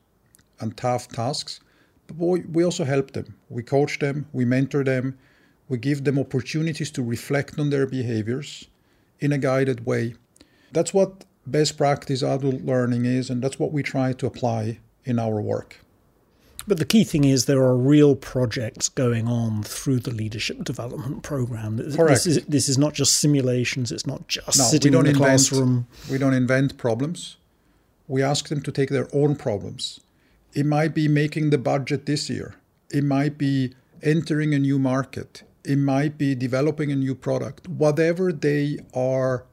and 0.60 0.76
tough 0.76 1.08
tasks, 1.10 1.60
but 2.08 2.18
we, 2.18 2.40
we 2.42 2.64
also 2.64 2.86
help 2.86 3.12
them. 3.12 3.36
We 3.50 3.62
coach 3.62 4.00
them, 4.00 4.28
we 4.34 4.46
mentor 4.46 4.84
them, 4.84 5.18
we 5.68 5.78
give 5.78 6.04
them 6.06 6.18
opportunities 6.18 6.90
to 6.92 7.04
reflect 7.04 7.60
on 7.60 7.70
their 7.70 7.86
behaviors 7.86 8.68
in 9.20 9.32
a 9.32 9.38
guided 9.38 9.86
way. 9.86 10.16
That's 10.72 10.94
what 10.94 11.26
best 11.52 11.78
practice 11.78 12.22
adult 12.22 12.62
learning 12.62 13.06
is, 13.06 13.30
and 13.30 13.42
that's 13.42 13.60
what 13.60 13.72
we 13.72 13.84
try 13.84 14.14
to 14.14 14.26
apply 14.26 14.80
in 15.04 15.20
our 15.20 15.42
work. 15.42 15.80
But 16.68 16.78
the 16.78 16.86
key 16.86 17.04
thing 17.04 17.24
is 17.24 17.46
there 17.46 17.64
are 17.64 17.76
real 17.76 18.16
projects 18.16 18.90
going 18.90 19.28
on 19.28 19.64
through 19.64 20.02
the 20.02 20.12
leadership 20.12 20.64
development 20.64 21.24
program. 21.24 21.78
Correct. 21.78 22.26
This 22.26 22.28
is, 22.28 22.46
this 22.46 22.70
is 22.70 22.78
not 22.78 22.94
just 22.94 23.18
simulations. 23.18 23.92
It's 23.92 24.06
not 24.06 24.28
just 24.28 24.60
no, 24.60 24.66
sitting 24.66 24.94
in 24.94 25.04
the 25.04 25.10
invent, 25.10 25.18
classroom. 25.18 25.88
We 26.12 26.20
don't 26.20 26.36
invent 26.36 26.78
problems. 26.78 27.38
We 28.08 28.22
ask 28.22 28.50
them 28.50 28.62
to 28.62 28.72
take 28.72 28.90
their 28.90 29.08
own 29.14 29.36
problems. 29.36 30.00
It 30.54 30.66
might 30.66 30.94
be 30.94 31.08
making 31.08 31.50
the 31.50 31.58
budget 31.58 32.06
this 32.06 32.30
year. 32.30 32.56
It 32.92 33.04
might 33.04 33.38
be 33.38 33.74
entering 34.04 34.54
a 34.54 34.60
new 34.60 34.78
market. 34.78 35.44
It 35.64 35.78
might 35.78 36.18
be 36.18 36.36
developing 36.36 36.92
a 36.92 36.96
new 36.96 37.16
product. 37.16 37.68
Whatever 37.68 38.32
they 38.32 38.80
are 38.94 39.46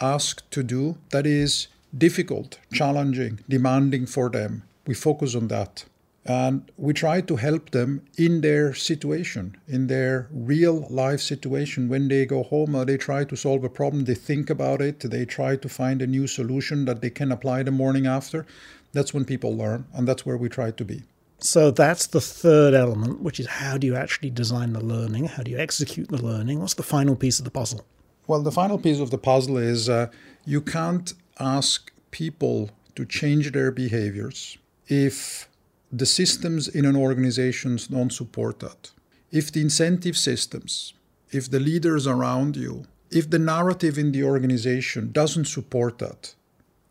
asked 0.00 0.50
to 0.50 0.62
do 0.62 0.98
that 1.10 1.26
is 1.26 1.68
difficult, 1.96 2.58
challenging, 2.72 3.40
demanding 3.48 4.06
for 4.06 4.28
them, 4.28 4.62
we 4.86 4.94
focus 4.94 5.34
on 5.34 5.48
that. 5.48 5.84
And 6.24 6.70
we 6.76 6.92
try 6.92 7.20
to 7.20 7.36
help 7.36 7.70
them 7.70 8.02
in 8.18 8.40
their 8.40 8.74
situation, 8.74 9.56
in 9.68 9.86
their 9.86 10.28
real 10.32 10.86
life 10.90 11.20
situation. 11.20 11.88
When 11.88 12.08
they 12.08 12.26
go 12.26 12.42
home, 12.42 12.74
uh, 12.74 12.84
they 12.84 12.96
try 12.96 13.22
to 13.24 13.36
solve 13.36 13.62
a 13.62 13.68
problem, 13.68 14.04
they 14.04 14.16
think 14.16 14.50
about 14.50 14.82
it, 14.82 14.98
they 14.98 15.24
try 15.24 15.54
to 15.54 15.68
find 15.68 16.02
a 16.02 16.06
new 16.06 16.26
solution 16.26 16.84
that 16.86 17.00
they 17.00 17.10
can 17.10 17.30
apply 17.30 17.62
the 17.62 17.70
morning 17.70 18.06
after. 18.06 18.44
That's 18.92 19.14
when 19.14 19.24
people 19.24 19.56
learn, 19.56 19.86
and 19.94 20.08
that's 20.08 20.26
where 20.26 20.36
we 20.36 20.48
try 20.48 20.72
to 20.72 20.84
be. 20.84 21.02
So 21.38 21.70
that's 21.70 22.08
the 22.08 22.20
third 22.20 22.74
element, 22.74 23.20
which 23.20 23.38
is 23.38 23.46
how 23.46 23.78
do 23.78 23.86
you 23.86 23.94
actually 23.94 24.30
design 24.30 24.72
the 24.72 24.84
learning? 24.84 25.26
How 25.26 25.44
do 25.44 25.50
you 25.52 25.58
execute 25.58 26.08
the 26.08 26.20
learning? 26.20 26.58
What's 26.58 26.74
the 26.74 26.82
final 26.82 27.14
piece 27.14 27.38
of 27.38 27.44
the 27.44 27.50
puzzle? 27.50 27.86
Well, 28.26 28.42
the 28.42 28.50
final 28.52 28.78
piece 28.78 28.98
of 28.98 29.10
the 29.10 29.18
puzzle 29.18 29.56
is 29.56 29.88
uh, 29.88 30.08
you 30.44 30.60
can't 30.60 31.12
ask 31.38 31.92
people 32.10 32.70
to 32.96 33.04
change 33.04 33.52
their 33.52 33.70
behaviors 33.70 34.58
if 34.88 35.48
the 35.92 36.06
systems 36.06 36.66
in 36.66 36.84
an 36.84 36.96
organization 36.96 37.78
don't 37.90 38.12
support 38.12 38.58
that. 38.60 38.90
If 39.30 39.52
the 39.52 39.60
incentive 39.60 40.16
systems, 40.16 40.94
if 41.30 41.48
the 41.50 41.60
leaders 41.60 42.06
around 42.06 42.56
you, 42.56 42.86
if 43.10 43.30
the 43.30 43.38
narrative 43.38 43.96
in 43.96 44.10
the 44.10 44.24
organization 44.24 45.12
doesn't 45.12 45.44
support 45.44 45.98
that, 45.98 46.34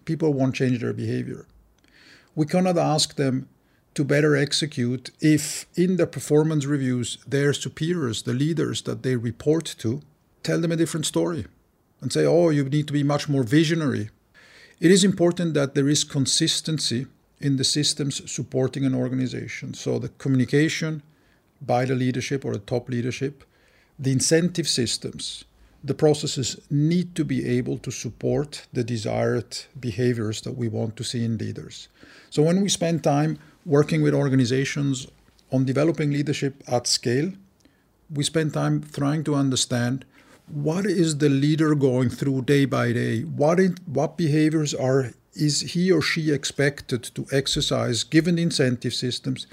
people 0.06 0.34
won't 0.34 0.56
change 0.56 0.80
their 0.80 0.94
behavior. 0.94 1.46
We 2.34 2.46
cannot 2.46 2.78
ask 2.78 3.16
them 3.16 3.50
to 3.96 4.04
better 4.06 4.36
execute 4.36 5.12
if 5.20 5.66
in 5.76 5.98
the 5.98 6.08
performance 6.08 6.66
reviews 6.66 7.18
their 7.28 7.54
superiors, 7.54 8.24
the 8.24 8.34
leaders 8.34 8.84
that 8.84 9.04
they 9.04 9.16
report 9.16 9.76
to, 9.80 10.02
tell 10.46 10.62
them 10.62 10.72
a 10.72 10.76
different 10.76 11.06
story 11.06 11.46
and 12.02 12.14
say, 12.14 12.26
oh, 12.26 12.50
you 12.50 12.64
need 12.64 12.88
to 12.88 12.94
be 12.94 13.04
much 13.04 13.28
more 13.28 13.44
visionary. 13.44 14.10
It 14.80 14.92
is 14.92 15.04
important 15.04 15.54
that 15.56 15.74
there 15.74 15.90
is 15.90 16.04
consistency 16.04 17.08
in 17.40 17.58
the 17.58 17.64
systems 17.64 18.30
supporting 18.32 18.86
an 18.86 18.96
organization. 18.96 19.74
So 19.74 20.00
the 20.00 20.10
communication 20.10 21.02
by 21.62 21.86
the 21.86 21.96
leadership 21.96 22.46
or 22.46 22.54
the 22.54 22.60
top 22.60 22.90
leadership, 22.90 23.44
the 23.98 24.12
incentive 24.12 24.68
systems, 24.68 25.46
the 25.84 25.94
processes 25.94 26.60
need 26.70 27.16
to 27.16 27.24
be 27.24 27.48
able 27.58 27.78
to 27.80 27.92
support 27.92 28.66
the 28.74 28.84
desired 28.84 29.58
behaviors 29.80 30.42
that 30.42 30.58
we 30.58 30.68
want 30.68 30.96
to 30.98 31.04
see 31.04 31.24
in 31.24 31.38
leaders. 31.38 31.88
So 32.30 32.44
when 32.44 32.62
we 32.62 32.70
spend 32.70 33.04
time 33.04 33.38
working 33.66 34.02
with 34.02 34.14
organizations 34.14 35.08
on 35.52 35.66
developing 35.66 36.12
leadership 36.12 36.64
at 36.68 36.88
scale, 36.88 37.32
we 38.14 38.24
spend 38.24 38.54
time 38.54 38.84
trying 38.94 39.24
to 39.26 39.36
understand 39.36 40.06
what 40.48 40.86
is 40.86 41.18
the 41.18 41.30
leader 41.30 41.76
going 41.76 42.10
through 42.10 42.44
day 42.44 42.66
by 42.66 42.94
day? 42.94 43.22
What 43.22 43.60
in, 43.60 43.78
what 43.86 44.18
behaviors 44.18 44.74
are 44.74 45.12
is 45.34 45.62
he 45.62 45.92
or 45.92 46.02
she 46.02 46.32
expected 46.32 47.04
to 47.04 47.26
exercise 47.32 48.04
given 48.04 48.36
the 48.36 48.44
incentive 48.44 48.94
systems, 48.94 49.48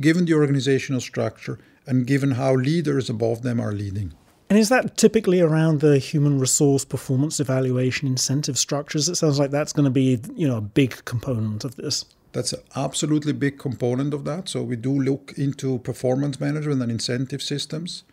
given 0.00 0.24
the 0.24 0.34
organizational 0.34 1.00
structure, 1.00 1.58
and 1.86 2.06
given 2.06 2.32
how 2.32 2.54
leaders 2.54 3.08
above 3.08 3.42
them 3.42 3.60
are 3.60 3.72
leading? 3.72 4.14
And 4.50 4.58
is 4.58 4.70
that 4.70 4.96
typically 4.96 5.40
around 5.40 5.80
the 5.80 5.98
human 5.98 6.38
resource 6.38 6.84
performance 6.84 7.38
evaluation 7.38 8.08
incentive 8.08 8.58
structures? 8.58 9.08
It 9.08 9.16
sounds 9.16 9.38
like 9.38 9.50
that's 9.50 9.74
going 9.74 9.84
to 9.84 9.90
be, 9.90 10.20
you 10.34 10.48
know, 10.48 10.56
a 10.56 10.62
big 10.62 11.04
component 11.04 11.64
of 11.64 11.76
this. 11.76 12.06
That's 12.32 12.52
an 12.52 12.60
absolutely 12.74 13.32
big 13.32 13.58
component 13.58 14.14
of 14.14 14.24
that. 14.24 14.48
So 14.48 14.62
we 14.62 14.76
do 14.76 14.92
look 14.92 15.34
into 15.36 15.78
performance 15.78 16.40
management 16.40 16.82
and 16.82 16.90
incentive 16.90 17.42
systems. 17.42 18.04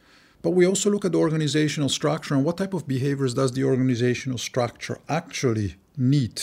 But 0.46 0.52
we 0.52 0.68
also 0.68 0.92
look 0.92 1.06
at 1.06 1.14
the 1.14 1.18
organizational 1.18 1.90
structure 1.90 2.36
and 2.36 2.46
what 2.46 2.58
type 2.58 2.76
of 2.76 2.88
behaviors 2.88 3.34
does 3.34 3.54
the 3.54 3.64
organizational 3.64 4.38
structure 4.38 5.00
actually 5.10 5.74
need 5.98 6.40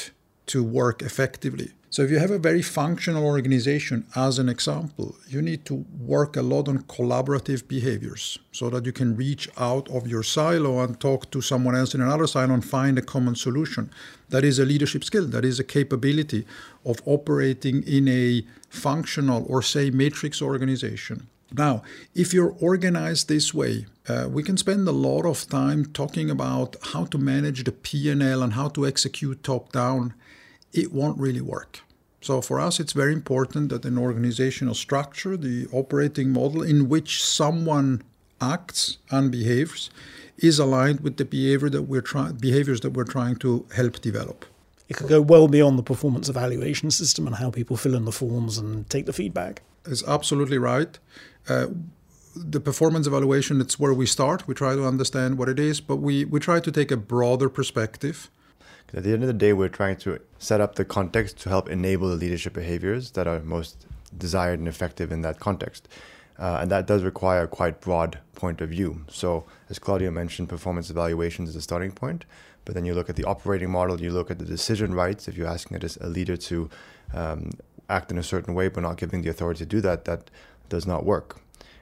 to 0.46 0.64
work 0.64 1.02
effectively. 1.02 1.70
So 1.88 2.02
if 2.02 2.10
you 2.10 2.18
have 2.18 2.32
a 2.32 2.38
very 2.40 2.62
functional 2.62 3.24
organization, 3.24 4.04
as 4.16 4.40
an 4.40 4.48
example, 4.48 5.14
you 5.28 5.40
need 5.40 5.64
to 5.66 5.84
work 6.00 6.36
a 6.36 6.42
lot 6.42 6.66
on 6.66 6.78
collaborative 6.96 7.68
behaviors 7.68 8.40
so 8.50 8.68
that 8.70 8.84
you 8.86 8.90
can 8.90 9.14
reach 9.14 9.48
out 9.56 9.88
of 9.88 10.08
your 10.08 10.24
silo 10.24 10.80
and 10.80 10.98
talk 10.98 11.30
to 11.30 11.40
someone 11.40 11.76
else 11.76 11.94
in 11.94 12.00
another 12.00 12.26
silo 12.26 12.54
and 12.54 12.64
find 12.64 12.98
a 12.98 13.02
common 13.02 13.36
solution. 13.36 13.88
That 14.30 14.42
is 14.42 14.58
a 14.58 14.64
leadership 14.64 15.04
skill. 15.04 15.26
That 15.28 15.44
is 15.44 15.60
a 15.60 15.64
capability 15.78 16.44
of 16.84 17.00
operating 17.06 17.84
in 17.84 18.08
a 18.08 18.42
functional 18.68 19.46
or 19.48 19.62
say 19.62 19.90
matrix 19.90 20.42
organization. 20.42 21.28
Now, 21.54 21.82
if 22.14 22.32
you're 22.32 22.56
organized 22.60 23.28
this 23.28 23.52
way, 23.52 23.86
uh, 24.08 24.28
we 24.30 24.42
can 24.42 24.56
spend 24.56 24.88
a 24.88 24.92
lot 24.92 25.24
of 25.26 25.46
time 25.48 25.86
talking 25.86 26.30
about 26.30 26.76
how 26.92 27.04
to 27.06 27.18
manage 27.18 27.64
the 27.64 27.72
P&L 27.72 28.42
and 28.42 28.52
how 28.54 28.68
to 28.68 28.86
execute 28.86 29.42
top 29.42 29.72
down 29.72 30.14
it 30.72 30.92
won't 30.92 31.18
really 31.18 31.40
work. 31.40 31.80
So 32.20 32.40
for 32.40 32.60
us, 32.60 32.80
it's 32.80 32.92
very 32.92 33.12
important 33.12 33.68
that 33.70 33.84
an 33.84 33.98
organizational 33.98 34.74
structure, 34.74 35.36
the 35.36 35.66
operating 35.72 36.30
model 36.30 36.62
in 36.62 36.88
which 36.88 37.22
someone 37.22 38.02
acts 38.40 38.98
and 39.10 39.30
behaves, 39.30 39.90
is 40.38 40.58
aligned 40.58 41.00
with 41.00 41.16
the 41.16 41.24
behavior 41.24 41.68
that 41.70 41.82
we're 41.82 42.00
trying 42.00 42.34
behaviors 42.34 42.80
that 42.80 42.90
we're 42.90 43.04
trying 43.04 43.36
to 43.36 43.66
help 43.74 44.00
develop. 44.00 44.44
It 44.88 44.96
could 44.96 45.08
go 45.08 45.20
well 45.20 45.48
beyond 45.48 45.78
the 45.78 45.82
performance 45.82 46.28
evaluation 46.28 46.90
system 46.90 47.26
and 47.26 47.36
how 47.36 47.50
people 47.50 47.76
fill 47.76 47.94
in 47.94 48.04
the 48.04 48.12
forms 48.12 48.58
and 48.58 48.88
take 48.88 49.06
the 49.06 49.12
feedback. 49.12 49.62
It's 49.86 50.06
absolutely 50.06 50.58
right. 50.58 50.98
The 51.46 52.60
performance 52.60 53.06
evaluation, 53.06 53.60
it's 53.60 53.78
where 53.78 53.92
we 53.92 54.06
start. 54.06 54.48
We 54.48 54.54
try 54.54 54.74
to 54.74 54.86
understand 54.86 55.36
what 55.36 55.48
it 55.48 55.58
is, 55.58 55.80
but 55.80 55.96
we, 55.96 56.24
we 56.24 56.40
try 56.40 56.60
to 56.60 56.72
take 56.72 56.90
a 56.90 56.96
broader 56.96 57.48
perspective 57.50 58.30
at 58.94 59.04
the 59.04 59.12
end 59.12 59.22
of 59.22 59.26
the 59.26 59.32
day, 59.32 59.52
we're 59.52 59.68
trying 59.68 59.96
to 59.98 60.20
set 60.38 60.60
up 60.60 60.74
the 60.74 60.84
context 60.84 61.38
to 61.40 61.48
help 61.48 61.68
enable 61.68 62.08
the 62.08 62.16
leadership 62.16 62.52
behaviors 62.52 63.12
that 63.12 63.26
are 63.26 63.40
most 63.40 63.86
desired 64.16 64.58
and 64.58 64.68
effective 64.68 65.10
in 65.10 65.22
that 65.22 65.40
context. 65.40 65.88
Uh, 66.38 66.58
and 66.60 66.70
that 66.70 66.86
does 66.86 67.02
require 67.02 67.44
a 67.44 67.48
quite 67.48 67.80
broad 67.80 68.18
point 68.34 68.60
of 68.60 68.68
view. 68.68 69.04
So, 69.08 69.44
as 69.70 69.78
claudio 69.78 70.10
mentioned, 70.10 70.48
performance 70.48 70.90
evaluations 70.90 71.50
is 71.50 71.56
a 71.56 71.62
starting 71.62 71.92
point. 71.92 72.24
But 72.64 72.74
then 72.74 72.84
you 72.84 72.94
look 72.94 73.08
at 73.08 73.16
the 73.16 73.24
operating 73.24 73.70
model, 73.70 74.00
you 74.00 74.10
look 74.10 74.30
at 74.30 74.38
the 74.38 74.44
decision 74.44 74.94
rights. 74.94 75.26
If 75.26 75.36
you're 75.36 75.48
asking 75.48 75.82
a 76.00 76.06
leader 76.08 76.36
to 76.36 76.70
um, 77.14 77.50
act 77.88 78.10
in 78.10 78.18
a 78.18 78.22
certain 78.22 78.54
way 78.54 78.68
but 78.68 78.82
not 78.82 78.96
giving 78.96 79.22
the 79.22 79.30
authority 79.30 79.58
to 79.60 79.66
do 79.66 79.80
that, 79.80 80.04
that 80.04 80.30
does 80.72 80.86
not 80.86 81.04
work. 81.04 81.28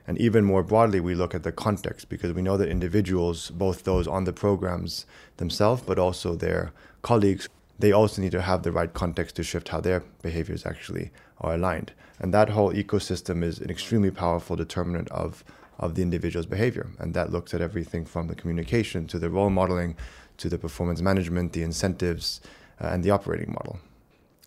And 0.07 0.19
even 0.19 0.45
more 0.45 0.65
broadly, 0.65 1.01
we 1.01 1.15
look 1.15 1.35
at 1.35 1.45
the 1.45 1.53
context 1.53 2.09
because 2.09 2.33
we 2.33 2.43
know 2.43 2.57
that 2.57 2.69
individuals, 2.69 3.39
both 3.51 3.85
those 3.85 4.09
on 4.09 4.25
the 4.25 4.33
programs 4.33 5.07
themselves, 5.37 5.83
but 5.87 5.99
also 6.07 6.35
their 6.35 6.73
colleagues, 7.03 7.49
they 7.79 7.93
also 7.93 8.21
need 8.21 8.33
to 8.33 8.43
have 8.43 8.65
the 8.65 8.73
right 8.73 8.93
context 8.93 9.37
to 9.37 9.45
shift 9.45 9.69
how 9.69 9.81
their 9.81 10.01
behaviors 10.23 10.67
actually 10.67 11.07
are 11.41 11.55
aligned. 11.55 11.93
And 12.19 12.35
that 12.35 12.49
whole 12.51 12.73
ecosystem 12.73 13.45
is 13.45 13.61
an 13.61 13.71
extremely 13.71 14.11
powerful 14.11 14.57
determinant 14.57 15.09
of, 15.11 15.45
of 15.79 15.95
the 15.95 16.03
individual's 16.03 16.47
behavior. 16.47 16.87
And 16.99 17.15
that 17.15 17.31
looks 17.31 17.55
at 17.55 17.61
everything 17.61 18.05
from 18.05 18.27
the 18.27 18.35
communication 18.35 19.07
to 19.07 19.19
the 19.21 19.31
role 19.31 19.51
modeling 19.51 19.97
to 20.39 20.49
the 20.49 20.59
performance 20.59 21.01
management, 21.01 21.53
the 21.53 21.63
incentives, 21.63 22.41
uh, 22.81 22.89
and 22.93 23.05
the 23.05 23.11
operating 23.11 23.53
model. 23.53 23.79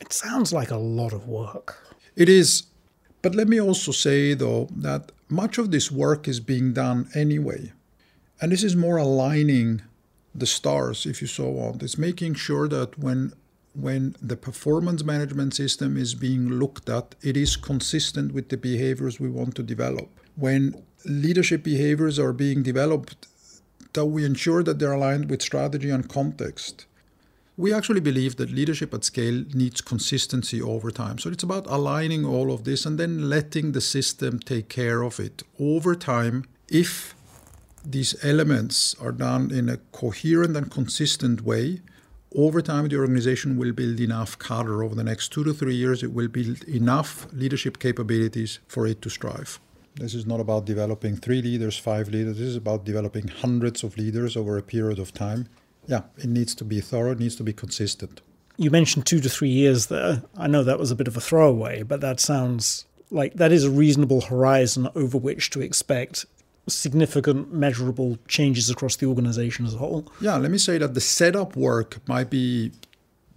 It 0.01 0.11
sounds 0.11 0.51
like 0.51 0.71
a 0.71 0.81
lot 0.99 1.13
of 1.13 1.27
work. 1.27 1.67
It 2.15 2.27
is. 2.27 2.63
But 3.23 3.33
let 3.33 3.47
me 3.47 3.59
also 3.59 3.91
say, 3.91 4.35
though, 4.35 4.67
that 4.75 5.11
much 5.29 5.57
of 5.57 5.71
this 5.71 5.89
work 5.89 6.27
is 6.27 6.39
being 6.39 6.73
done 6.73 7.09
anyway. 7.15 7.71
And 8.39 8.51
this 8.51 8.63
is 8.63 8.75
more 8.75 8.97
aligning 8.97 9.81
the 10.35 10.45
stars, 10.45 11.05
if 11.05 11.21
you 11.21 11.27
so 11.27 11.49
want. 11.49 11.81
It's 11.81 11.97
making 11.97 12.35
sure 12.35 12.67
that 12.67 12.99
when 12.99 13.33
when 13.75 14.15
the 14.21 14.35
performance 14.35 15.03
management 15.03 15.55
system 15.55 15.97
is 15.97 16.13
being 16.13 16.47
looked 16.47 16.89
at, 16.89 17.15
it 17.23 17.35
is 17.35 17.55
consistent 17.55 18.31
with 18.31 18.49
the 18.49 18.57
behaviors 18.57 19.19
we 19.19 19.29
want 19.29 19.55
to 19.55 19.63
develop. 19.63 20.09
When 20.35 20.83
leadership 21.05 21.63
behaviors 21.63 22.19
are 22.19 22.33
being 22.33 22.61
developed, 22.61 23.25
that 23.93 24.05
we 24.05 24.25
ensure 24.25 24.61
that 24.63 24.77
they're 24.77 24.91
aligned 24.91 25.29
with 25.29 25.41
strategy 25.41 25.89
and 25.89 26.07
context. 26.07 26.85
We 27.55 27.71
actually 27.71 27.99
believe 27.99 28.37
that 28.37 28.49
leadership 28.49 28.95
at 28.95 29.03
scale 29.03 29.43
needs 29.53 29.79
consistency 29.79 30.59
over 30.59 30.89
time. 30.89 31.19
So 31.19 31.29
it's 31.29 31.43
about 31.43 31.67
aligning 31.67 32.25
all 32.25 32.51
of 32.51 32.63
this 32.63 32.83
and 32.83 32.99
then 32.99 33.29
letting 33.29 33.73
the 33.73 33.81
system 33.81 34.39
take 34.39 34.69
care 34.69 35.03
of 35.03 35.19
it. 35.19 35.43
Over 35.59 35.93
time 35.93 36.45
if 36.67 37.13
these 37.85 38.15
elements 38.23 38.95
are 38.99 39.11
done 39.11 39.51
in 39.51 39.69
a 39.69 39.77
coherent 39.91 40.57
and 40.57 40.71
consistent 40.71 41.41
way, 41.41 41.81
over 42.35 42.59
time 42.59 42.87
the 42.87 42.97
organization 42.97 43.55
will 43.55 43.71
build 43.71 43.99
enough 43.99 44.39
cadre. 44.39 44.83
Over 44.83 44.95
the 44.95 45.03
next 45.03 45.31
two 45.31 45.43
to 45.43 45.53
three 45.53 45.75
years 45.75 46.01
it 46.01 46.11
will 46.11 46.29
build 46.29 46.63
enough 46.63 47.27
leadership 47.31 47.77
capabilities 47.77 48.59
for 48.67 48.87
it 48.87 48.99
to 49.03 49.11
strive. 49.11 49.59
This 49.93 50.15
is 50.15 50.25
not 50.25 50.39
about 50.39 50.65
developing 50.65 51.17
three 51.17 51.43
leaders 51.43 51.77
five 51.77 52.09
leaders. 52.09 52.39
This 52.39 52.47
is 52.47 52.55
about 52.55 52.83
developing 52.83 53.27
hundreds 53.27 53.83
of 53.83 53.95
leaders 53.95 54.35
over 54.35 54.57
a 54.57 54.63
period 54.63 54.97
of 54.97 55.13
time 55.13 55.49
yeah 55.87 56.01
it 56.17 56.29
needs 56.29 56.55
to 56.55 56.63
be 56.63 56.79
thorough 56.79 57.11
it 57.11 57.19
needs 57.19 57.35
to 57.35 57.43
be 57.43 57.53
consistent 57.53 58.21
you 58.57 58.69
mentioned 58.69 59.05
two 59.05 59.19
to 59.19 59.29
three 59.29 59.49
years 59.49 59.87
there 59.87 60.23
i 60.37 60.47
know 60.47 60.63
that 60.63 60.79
was 60.79 60.91
a 60.91 60.95
bit 60.95 61.07
of 61.07 61.17
a 61.17 61.21
throwaway 61.21 61.83
but 61.83 62.01
that 62.01 62.19
sounds 62.19 62.85
like 63.09 63.33
that 63.35 63.51
is 63.51 63.63
a 63.63 63.71
reasonable 63.71 64.21
horizon 64.21 64.89
over 64.95 65.17
which 65.17 65.49
to 65.51 65.61
expect 65.61 66.25
significant 66.67 67.53
measurable 67.53 68.17
changes 68.27 68.69
across 68.69 68.95
the 68.95 69.05
organization 69.05 69.65
as 69.65 69.75
a 69.75 69.77
whole? 69.77 70.07
Yeah, 70.21 70.37
let 70.37 70.51
me 70.51 70.57
say 70.57 70.77
that 70.77 70.93
the 70.93 71.01
setup 71.01 71.55
work 71.55 71.99
might 72.07 72.29
be, 72.29 72.71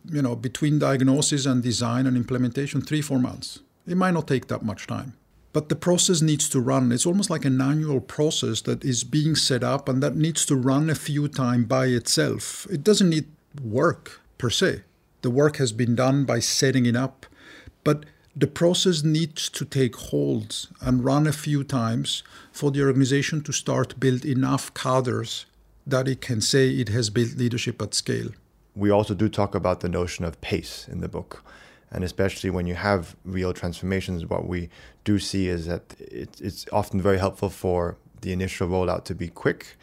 you 0.09 0.23
know, 0.23 0.37
between 0.37 0.79
diagnosis 0.79 1.47
and 1.47 1.63
design 1.63 2.07
and 2.07 2.17
implementation, 2.17 2.81
three, 2.81 3.03
four 3.03 3.19
months. 3.19 3.61
It 3.87 3.97
might 3.97 4.13
not 4.13 4.29
take 4.29 4.49
that 4.49 4.63
much 4.63 4.87
time. 4.87 5.15
But 5.57 5.71
the 5.71 5.75
process 5.75 6.21
needs 6.21 6.51
to 6.51 6.61
run. 6.61 6.93
It's 6.93 7.07
almost 7.07 7.31
like 7.31 7.47
an 7.47 7.63
annual 7.63 8.03
process 8.03 8.61
that 8.69 8.85
is 8.85 9.05
being 9.05 9.35
set 9.35 9.65
up 9.65 9.89
and 9.89 10.03
that 10.03 10.15
needs 10.15 10.45
to 10.45 10.55
run 10.55 10.91
a 10.91 10.95
few 10.95 11.29
times 11.29 11.65
by 11.65 11.87
itself. 11.87 12.67
It 12.71 12.85
doesn't 12.85 13.09
need 13.09 13.25
work 13.65 14.21
per 14.37 14.51
se. 14.51 14.83
The 15.23 15.31
work 15.31 15.57
has 15.57 15.73
been 15.73 15.95
done 15.95 16.27
by 16.27 16.41
setting 16.41 16.85
it 16.85 16.95
up. 16.95 17.25
But 17.85 18.05
the 18.37 18.47
process 18.47 19.03
needs 19.03 19.49
to 19.49 19.65
take 19.65 19.97
hold 19.97 20.69
and 20.83 21.03
run 21.03 21.27
a 21.27 21.33
few 21.33 21.65
times 21.65 22.23
for 22.53 22.71
the 22.71 22.83
organization 22.83 23.43
to 23.45 23.53
start 23.53 23.99
build 23.99 24.27
enough 24.27 24.75
cadres 24.75 25.47
that 25.87 26.07
it 26.07 26.21
can 26.21 26.43
say 26.43 26.69
it 26.69 26.91
has 26.91 27.09
built 27.09 27.39
leadership 27.39 27.81
at 27.81 27.95
scale. 27.95 28.29
We 28.75 28.91
also 28.91 29.15
do 29.15 29.31
talk 29.31 29.55
about 29.55 29.81
the 29.81 29.89
notion 29.89 30.27
of 30.27 30.39
pace 30.43 30.87
in 30.87 31.01
the 31.01 31.09
book. 31.09 31.43
And 31.91 32.05
especially 32.05 32.51
when 32.51 32.67
you 32.67 32.75
have 32.75 33.17
real 33.25 33.53
transformations, 33.53 34.27
what 34.27 34.47
we 34.47 34.69
do 35.05 35.19
see 35.19 35.49
is 35.49 35.67
that 35.67 35.95
it's 35.99 36.67
often 36.73 37.01
very 37.01 37.19
helpful 37.19 37.49
for 37.49 37.97
the 38.23 38.33
initial 38.33 38.69
rollout 38.69 39.05
to 39.05 39.15
be 39.15 39.29
quick 39.29 39.77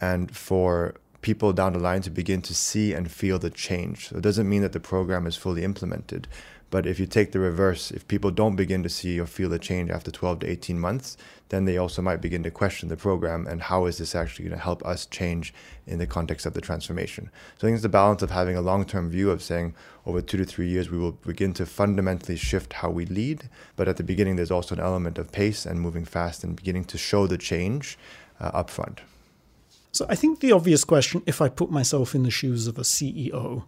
and 0.00 0.34
for 0.36 0.94
people 1.22 1.52
down 1.52 1.72
the 1.72 1.78
line 1.78 2.02
to 2.02 2.10
begin 2.10 2.42
to 2.42 2.54
see 2.54 2.92
and 2.92 3.10
feel 3.10 3.38
the 3.38 3.50
change. 3.50 4.08
So 4.08 4.16
it 4.16 4.22
doesn't 4.22 4.48
mean 4.48 4.62
that 4.62 4.72
the 4.72 4.80
program 4.80 5.26
is 5.26 5.36
fully 5.36 5.64
implemented, 5.64 6.28
but 6.70 6.86
if 6.86 6.98
you 6.98 7.06
take 7.06 7.32
the 7.32 7.38
reverse, 7.38 7.90
if 7.90 8.08
people 8.08 8.30
don't 8.30 8.56
begin 8.56 8.82
to 8.82 8.88
see 8.88 9.20
or 9.20 9.26
feel 9.26 9.52
a 9.52 9.58
change 9.58 9.90
after 9.90 10.10
12 10.10 10.40
to 10.40 10.50
18 10.50 10.78
months, 10.78 11.16
then 11.48 11.64
they 11.64 11.78
also 11.78 12.02
might 12.02 12.20
begin 12.20 12.42
to 12.42 12.50
question 12.50 12.88
the 12.88 12.96
program 12.96 13.46
and 13.46 13.62
how 13.62 13.86
is 13.86 13.98
this 13.98 14.16
actually 14.16 14.46
going 14.46 14.58
to 14.58 14.62
help 14.62 14.84
us 14.84 15.06
change 15.06 15.54
in 15.86 15.98
the 15.98 16.06
context 16.06 16.44
of 16.44 16.54
the 16.54 16.60
transformation. 16.60 17.30
So 17.56 17.66
I 17.66 17.68
think 17.68 17.74
it's 17.74 17.82
the 17.82 17.88
balance 17.88 18.20
of 18.22 18.30
having 18.30 18.56
a 18.56 18.60
long 18.60 18.84
term 18.84 19.08
view 19.10 19.30
of 19.30 19.42
saying 19.42 19.74
over 20.04 20.20
two 20.20 20.38
to 20.38 20.44
three 20.44 20.68
years, 20.68 20.90
we 20.90 20.98
will 20.98 21.12
begin 21.12 21.52
to 21.54 21.66
fundamentally 21.66 22.36
shift 22.36 22.72
how 22.72 22.90
we 22.90 23.06
lead. 23.06 23.48
But 23.76 23.86
at 23.86 23.96
the 23.96 24.02
beginning, 24.02 24.34
there's 24.36 24.50
also 24.50 24.74
an 24.74 24.80
element 24.80 25.18
of 25.18 25.30
pace 25.30 25.66
and 25.66 25.80
moving 25.80 26.04
fast 26.04 26.42
and 26.42 26.56
beginning 26.56 26.84
to 26.86 26.98
show 26.98 27.28
the 27.28 27.38
change 27.38 27.96
uh, 28.40 28.62
upfront. 28.62 28.98
So 29.92 30.04
I 30.08 30.16
think 30.16 30.40
the 30.40 30.52
obvious 30.52 30.84
question, 30.84 31.22
if 31.26 31.40
I 31.40 31.48
put 31.48 31.70
myself 31.70 32.14
in 32.14 32.24
the 32.24 32.30
shoes 32.30 32.66
of 32.66 32.76
a 32.76 32.82
CEO, 32.82 33.64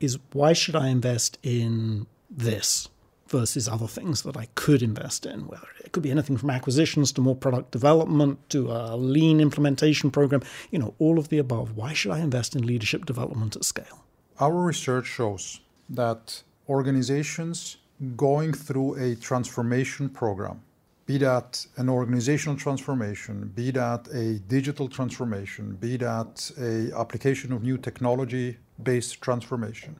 is 0.00 0.18
why 0.32 0.52
should 0.52 0.76
I 0.76 0.88
invest 0.88 1.38
in 1.42 2.06
this 2.30 2.88
versus 3.28 3.68
other 3.68 3.86
things 3.86 4.22
that 4.22 4.36
I 4.36 4.48
could 4.54 4.82
invest 4.82 5.24
in, 5.24 5.46
whether 5.46 5.68
it 5.84 5.92
could 5.92 6.02
be 6.02 6.10
anything 6.10 6.36
from 6.36 6.50
acquisitions 6.50 7.12
to 7.12 7.20
more 7.20 7.36
product 7.36 7.70
development 7.70 8.48
to 8.50 8.70
a 8.72 8.96
lean 8.96 9.40
implementation 9.40 10.10
program, 10.10 10.42
you 10.70 10.78
know, 10.78 10.94
all 10.98 11.18
of 11.18 11.28
the 11.28 11.38
above. 11.38 11.76
Why 11.76 11.92
should 11.92 12.12
I 12.12 12.18
invest 12.18 12.56
in 12.56 12.66
leadership 12.66 13.06
development 13.06 13.54
at 13.56 13.64
scale? 13.64 14.04
Our 14.40 14.56
research 14.56 15.06
shows 15.06 15.60
that 15.88 16.42
organizations 16.68 17.76
going 18.16 18.52
through 18.52 18.94
a 18.96 19.14
transformation 19.16 20.08
program, 20.08 20.62
be 21.06 21.18
that 21.18 21.66
an 21.76 21.88
organizational 21.88 22.56
transformation, 22.56 23.52
be 23.54 23.70
that 23.72 24.08
a 24.12 24.38
digital 24.48 24.88
transformation, 24.88 25.76
be 25.76 25.96
that 25.98 26.50
a 26.58 26.96
application 26.98 27.52
of 27.52 27.62
new 27.62 27.76
technology 27.76 28.56
based 28.82 29.20
transformation, 29.20 29.96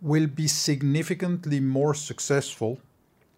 will 0.00 0.26
be 0.26 0.46
significantly 0.46 1.60
more 1.60 1.94
successful 1.94 2.80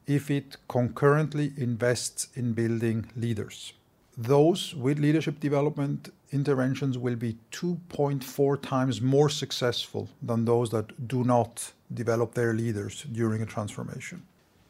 if 0.06 0.30
it 0.30 0.56
concurrently 0.68 1.52
invests 1.56 2.28
in 2.34 2.52
building 2.52 3.06
leaders. 3.16 3.72
Those 4.16 4.74
with 4.74 4.98
leadership 4.98 5.40
development 5.40 6.12
interventions 6.32 6.98
will 6.98 7.16
be 7.16 7.38
2.4 7.52 8.60
times 8.60 9.00
more 9.00 9.28
successful 9.28 10.08
than 10.22 10.44
those 10.44 10.70
that 10.70 11.08
do 11.08 11.24
not 11.24 11.72
develop 11.92 12.34
their 12.34 12.52
leaders 12.52 13.04
during 13.10 13.40
a 13.42 13.46
transformation. 13.46 14.22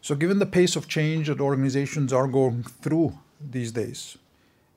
So, 0.02 0.14
given 0.14 0.38
the 0.38 0.46
pace 0.46 0.76
of 0.76 0.88
change 0.88 1.26
that 1.26 1.40
organizations 1.40 2.12
are 2.12 2.28
going 2.28 2.62
through 2.62 3.18
these 3.40 3.72
days, 3.72 4.16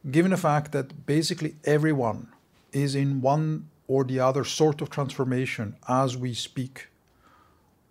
given 0.10 0.32
the 0.32 0.38
fact 0.38 0.71
that 0.71 1.06
basically 1.06 1.56
everyone 1.63 2.28
is 2.71 2.95
in 2.95 3.21
one 3.21 3.69
or 3.88 4.04
the 4.04 4.19
other 4.19 4.43
sort 4.43 4.82
of 4.82 4.89
transformation 4.89 5.76
as 5.88 6.17
we 6.17 6.34
speak, 6.34 6.88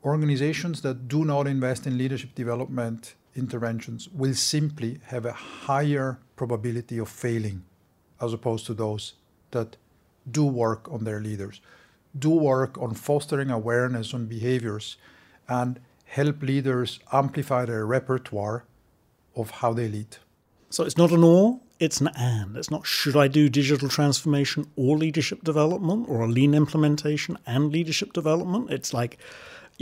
organizations 0.05 0.83
that 0.83 1.09
do 1.09 1.25
not 1.25 1.47
invest 1.47 1.87
in 1.87 1.97
leadership 1.97 2.35
development 2.35 3.15
interventions 3.35 4.09
will 4.09 4.35
simply 4.35 4.99
have 5.07 5.25
a 5.25 5.33
higher 5.33 6.19
probability 6.37 6.99
of 6.99 7.09
failing 7.09 7.65
as 8.21 8.33
opposed 8.33 8.67
to 8.67 8.75
those 8.75 9.15
that 9.53 9.77
do 10.31 10.45
work 10.45 10.89
on 10.91 11.05
their 11.05 11.21
leaders, 11.21 11.61
do 12.19 12.31
work 12.31 12.79
on 12.79 12.95
fostering 12.95 13.51
awareness 13.51 14.15
on 14.15 14.27
behaviors, 14.27 14.97
and 15.49 15.81
help 16.05 16.43
leaders 16.43 17.01
amplify 17.13 17.65
their 17.65 17.87
repertoire 17.87 18.65
of 19.35 19.51
how 19.51 19.73
they 19.73 19.89
lead. 19.89 20.17
So 20.71 20.85
it's 20.85 20.97
not 20.97 21.11
an 21.11 21.25
or, 21.25 21.61
it's 21.81 22.01
an 22.01 22.11
and. 22.17 22.57
It's 22.57 22.71
not 22.71 22.87
should 22.87 23.17
I 23.17 23.29
do 23.29 23.49
digital 23.49 23.89
transformation 23.89 24.71
or 24.77 24.97
leadership 24.97 25.43
development 25.43 26.07
or 26.09 26.23
a 26.23 26.29
lean 26.29 26.55
implementation 26.55 27.39
and 27.47 27.73
leadership 27.73 28.13
development. 28.13 28.71
It's 28.71 28.95
like 28.95 29.19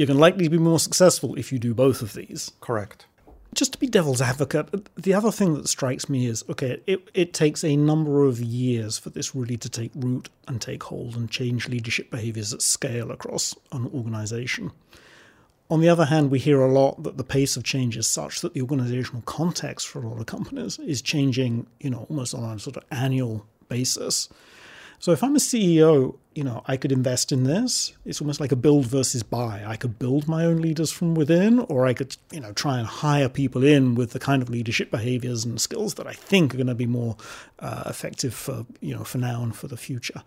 you 0.01 0.07
can 0.07 0.17
likely 0.17 0.49
be 0.49 0.57
more 0.57 0.81
successful 0.81 1.35
if 1.35 1.53
you 1.53 1.59
do 1.59 1.75
both 1.75 2.01
of 2.01 2.15
these. 2.15 2.53
Correct. 2.63 3.05
Just 3.53 3.75
to 3.75 3.79
be 3.79 3.87
devil's 3.87 4.23
advocate, 4.23 4.89
the 4.95 5.13
other 5.13 5.31
thing 5.31 5.53
that 5.53 5.69
strikes 5.69 6.09
me 6.09 6.25
is 6.25 6.43
okay, 6.49 6.81
it, 6.87 7.11
it 7.13 7.35
takes 7.35 7.63
a 7.63 7.77
number 7.77 8.25
of 8.25 8.41
years 8.41 8.97
for 8.97 9.11
this 9.11 9.35
really 9.35 9.59
to 9.59 9.69
take 9.69 9.91
root 9.95 10.31
and 10.49 10.59
take 10.59 10.85
hold 10.85 11.17
and 11.17 11.31
change 11.31 11.69
leadership 11.69 12.11
behaviors 12.11 12.55
at 12.55 12.63
scale 12.63 13.11
across 13.11 13.55
an 13.73 13.91
organization. 13.93 14.73
On 15.69 15.83
the 15.83 15.91
other 15.91 16.07
hand, 16.07 16.31
we 16.31 16.39
hear 16.39 16.63
a 16.63 16.73
lot 16.73 17.03
that 17.03 17.19
the 17.19 17.23
pace 17.23 17.59
of 17.59 17.63
change 17.63 17.99
is 17.99 18.07
such 18.07 18.41
that 18.41 18.55
the 18.55 18.63
organizational 18.63 19.21
context 19.27 19.87
for 19.87 20.03
a 20.03 20.09
lot 20.09 20.19
of 20.19 20.25
companies 20.25 20.79
is 20.79 21.03
changing, 21.03 21.67
you 21.79 21.91
know, 21.91 22.07
almost 22.09 22.35
on 22.35 22.57
a 22.57 22.59
sort 22.59 22.79
of 22.79 22.85
annual 22.91 23.45
basis. 23.69 24.31
So 25.01 25.13
if 25.13 25.25
I'm 25.25 25.35
a 25.35 25.39
CEO, 25.39 26.19
you 26.35 26.45
know, 26.45 26.63
I 26.67 26.77
could 26.77 26.93
invest 26.93 27.33
in 27.33 27.45
this. 27.45 27.95
It's 28.05 28.21
almost 28.21 28.39
like 28.39 28.53
a 28.53 28.57
build 28.57 28.85
versus 28.85 29.23
buy. 29.23 29.65
I 29.67 29.77
could 29.77 29.99
build 29.99 30.29
my 30.29 30.45
own 30.45 30.61
leaders 30.61 30.93
from 30.93 31.15
within, 31.15 31.59
or 31.59 31.87
I 31.87 31.95
could, 31.95 32.19
you 32.31 32.39
know, 32.39 32.53
try 32.53 32.79
and 32.79 32.87
hire 32.87 33.31
people 33.31 33.65
in 33.65 33.95
with 33.95 34.13
the 34.13 34.19
kind 34.19 34.43
of 34.43 34.51
leadership 34.51 34.91
behaviors 34.91 35.43
and 35.43 35.59
skills 35.59 35.95
that 35.95 36.07
I 36.07 36.13
think 36.13 36.53
are 36.53 36.59
going 36.59 36.67
to 36.67 36.75
be 36.75 36.87
more 36.87 37.17
uh, 37.61 37.85
effective 37.87 38.35
for, 38.35 38.67
you 38.81 38.95
know, 38.95 39.03
for 39.03 39.17
now 39.17 39.43
and 39.43 39.57
for 39.57 39.69
the 39.69 39.77
future. 39.79 40.23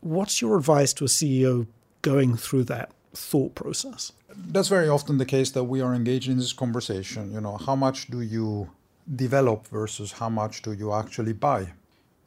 What's 0.00 0.40
your 0.40 0.56
advice 0.56 0.92
to 0.94 1.04
a 1.04 1.08
CEO 1.08 1.66
going 2.02 2.36
through 2.36 2.64
that 2.64 2.92
thought 3.14 3.56
process? 3.56 4.12
That's 4.32 4.68
very 4.68 4.88
often 4.88 5.18
the 5.18 5.26
case 5.26 5.50
that 5.50 5.64
we 5.64 5.80
are 5.80 5.92
engaged 5.92 6.28
in 6.28 6.38
this 6.38 6.52
conversation. 6.52 7.32
You 7.32 7.40
know, 7.40 7.56
how 7.56 7.74
much 7.74 8.06
do 8.06 8.20
you 8.20 8.70
develop 9.12 9.66
versus 9.66 10.12
how 10.12 10.28
much 10.28 10.62
do 10.62 10.72
you 10.72 10.92
actually 10.92 11.32
buy? 11.32 11.72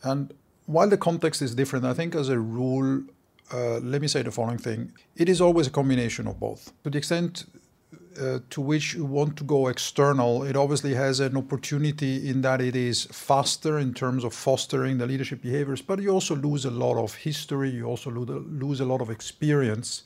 And 0.04 0.34
while 0.66 0.90
the 0.90 0.98
context 0.98 1.42
is 1.42 1.56
different, 1.56 1.86
I 1.86 1.94
think 1.94 2.16
as 2.16 2.30
a 2.30 2.40
rule, 2.40 3.04
uh, 3.54 3.80
let 3.80 4.02
me 4.02 4.08
say 4.08 4.22
the 4.22 4.32
following 4.32 4.58
thing 4.58 4.94
it 5.16 5.28
is 5.30 5.42
always 5.42 5.68
a 5.68 5.72
combination 5.72 6.28
of 6.28 6.40
both. 6.40 6.72
To 6.84 6.90
the 6.90 6.98
extent 6.98 7.46
uh, 8.20 8.40
to 8.50 8.62
which 8.62 8.94
you 8.94 9.06
want 9.06 9.38
to 9.38 9.44
go 9.44 9.68
external, 9.68 10.44
it 10.44 10.56
obviously 10.56 10.94
has 10.94 11.20
an 11.20 11.38
opportunity 11.38 12.30
in 12.30 12.42
that 12.42 12.62
it 12.62 12.76
is 12.76 13.06
faster 13.06 13.80
in 13.80 13.94
terms 13.94 14.24
of 14.24 14.34
fostering 14.34 14.98
the 14.98 15.06
leadership 15.06 15.42
behaviors, 15.42 15.82
but 15.82 16.02
you 16.02 16.10
also 16.10 16.36
lose 16.36 16.66
a 16.66 16.72
lot 16.72 17.02
of 17.02 17.16
history, 17.16 17.70
you 17.70 17.86
also 17.86 18.10
lose 18.12 18.80
a 18.80 18.86
lot 18.86 19.02
of 19.02 19.10
experience 19.10 20.04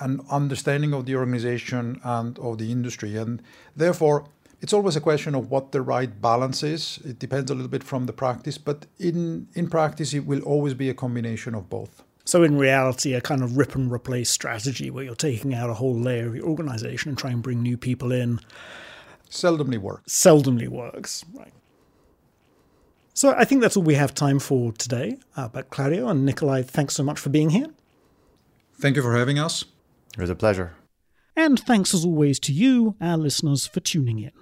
and 0.00 0.20
understanding 0.30 0.92
of 0.92 1.06
the 1.06 1.16
organization 1.16 2.00
and 2.04 2.38
of 2.38 2.58
the 2.58 2.70
industry. 2.70 3.16
And 3.16 3.42
therefore, 3.76 4.26
it's 4.64 4.72
always 4.72 4.96
a 4.96 5.00
question 5.02 5.34
of 5.34 5.50
what 5.50 5.72
the 5.72 5.82
right 5.82 6.22
balance 6.22 6.62
is. 6.62 6.98
It 7.04 7.18
depends 7.18 7.50
a 7.50 7.54
little 7.54 7.68
bit 7.68 7.84
from 7.84 8.06
the 8.06 8.14
practice, 8.14 8.56
but 8.56 8.86
in, 8.98 9.46
in 9.52 9.68
practice, 9.68 10.14
it 10.14 10.24
will 10.24 10.40
always 10.40 10.72
be 10.72 10.88
a 10.88 10.94
combination 10.94 11.54
of 11.54 11.68
both. 11.68 12.02
So, 12.24 12.42
in 12.42 12.56
reality, 12.56 13.12
a 13.12 13.20
kind 13.20 13.42
of 13.42 13.58
rip 13.58 13.74
and 13.74 13.92
replace 13.92 14.30
strategy 14.30 14.90
where 14.90 15.04
you're 15.04 15.16
taking 15.16 15.52
out 15.52 15.68
a 15.68 15.74
whole 15.74 15.94
layer 15.94 16.28
of 16.28 16.34
your 16.34 16.46
organization 16.46 17.10
and 17.10 17.18
trying 17.18 17.34
to 17.34 17.42
bring 17.42 17.60
new 17.60 17.76
people 17.76 18.10
in 18.10 18.40
seldomly 19.28 19.76
works. 19.76 20.10
Seldomly 20.10 20.68
works, 20.68 21.26
right. 21.34 21.52
So, 23.12 23.34
I 23.36 23.44
think 23.44 23.60
that's 23.60 23.76
all 23.76 23.82
we 23.82 23.96
have 23.96 24.14
time 24.14 24.38
for 24.38 24.72
today. 24.72 25.18
Uh, 25.36 25.46
but, 25.46 25.68
Claudio 25.68 26.08
and 26.08 26.24
Nikolai, 26.24 26.62
thanks 26.62 26.94
so 26.94 27.02
much 27.02 27.20
for 27.20 27.28
being 27.28 27.50
here. 27.50 27.68
Thank 28.80 28.96
you 28.96 29.02
for 29.02 29.14
having 29.14 29.38
us. 29.38 29.66
It 30.16 30.20
was 30.20 30.30
a 30.30 30.34
pleasure. 30.34 30.72
And 31.36 31.60
thanks 31.60 31.92
as 31.92 32.06
always 32.06 32.40
to 32.40 32.52
you, 32.54 32.96
our 32.98 33.18
listeners, 33.18 33.66
for 33.66 33.80
tuning 33.80 34.20
in. 34.20 34.32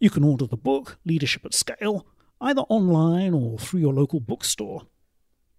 You 0.00 0.08
can 0.08 0.24
order 0.24 0.46
the 0.46 0.56
book, 0.56 0.98
Leadership 1.04 1.44
at 1.44 1.52
Scale, 1.52 2.06
either 2.40 2.62
online 2.62 3.34
or 3.34 3.58
through 3.58 3.80
your 3.80 3.92
local 3.92 4.18
bookstore. 4.18 4.86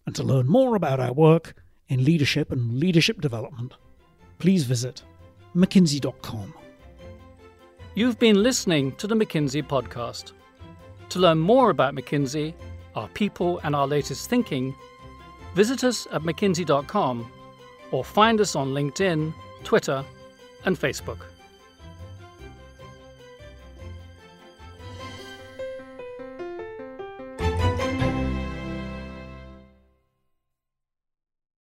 And 0.07 0.15
to 0.15 0.23
learn 0.23 0.47
more 0.47 0.75
about 0.75 0.99
our 0.99 1.13
work 1.13 1.53
in 1.87 2.03
leadership 2.03 2.51
and 2.51 2.79
leadership 2.79 3.21
development, 3.21 3.75
please 4.39 4.63
visit 4.63 5.03
mckinsey.com. 5.55 6.55
You've 7.93 8.17
been 8.17 8.41
listening 8.41 8.93
to 8.93 9.05
the 9.05 9.13
McKinsey 9.13 9.61
podcast. 9.61 10.31
To 11.09 11.19
learn 11.19 11.37
more 11.37 11.69
about 11.69 11.93
McKinsey, 11.93 12.55
our 12.95 13.09
people, 13.09 13.59
and 13.63 13.75
our 13.75 13.85
latest 13.85 14.27
thinking, 14.27 14.73
visit 15.53 15.83
us 15.83 16.07
at 16.11 16.23
mckinsey.com 16.23 17.31
or 17.91 18.03
find 18.03 18.41
us 18.41 18.55
on 18.55 18.69
LinkedIn, 18.69 19.35
Twitter, 19.63 20.03
and 20.65 20.79
Facebook. 20.79 21.19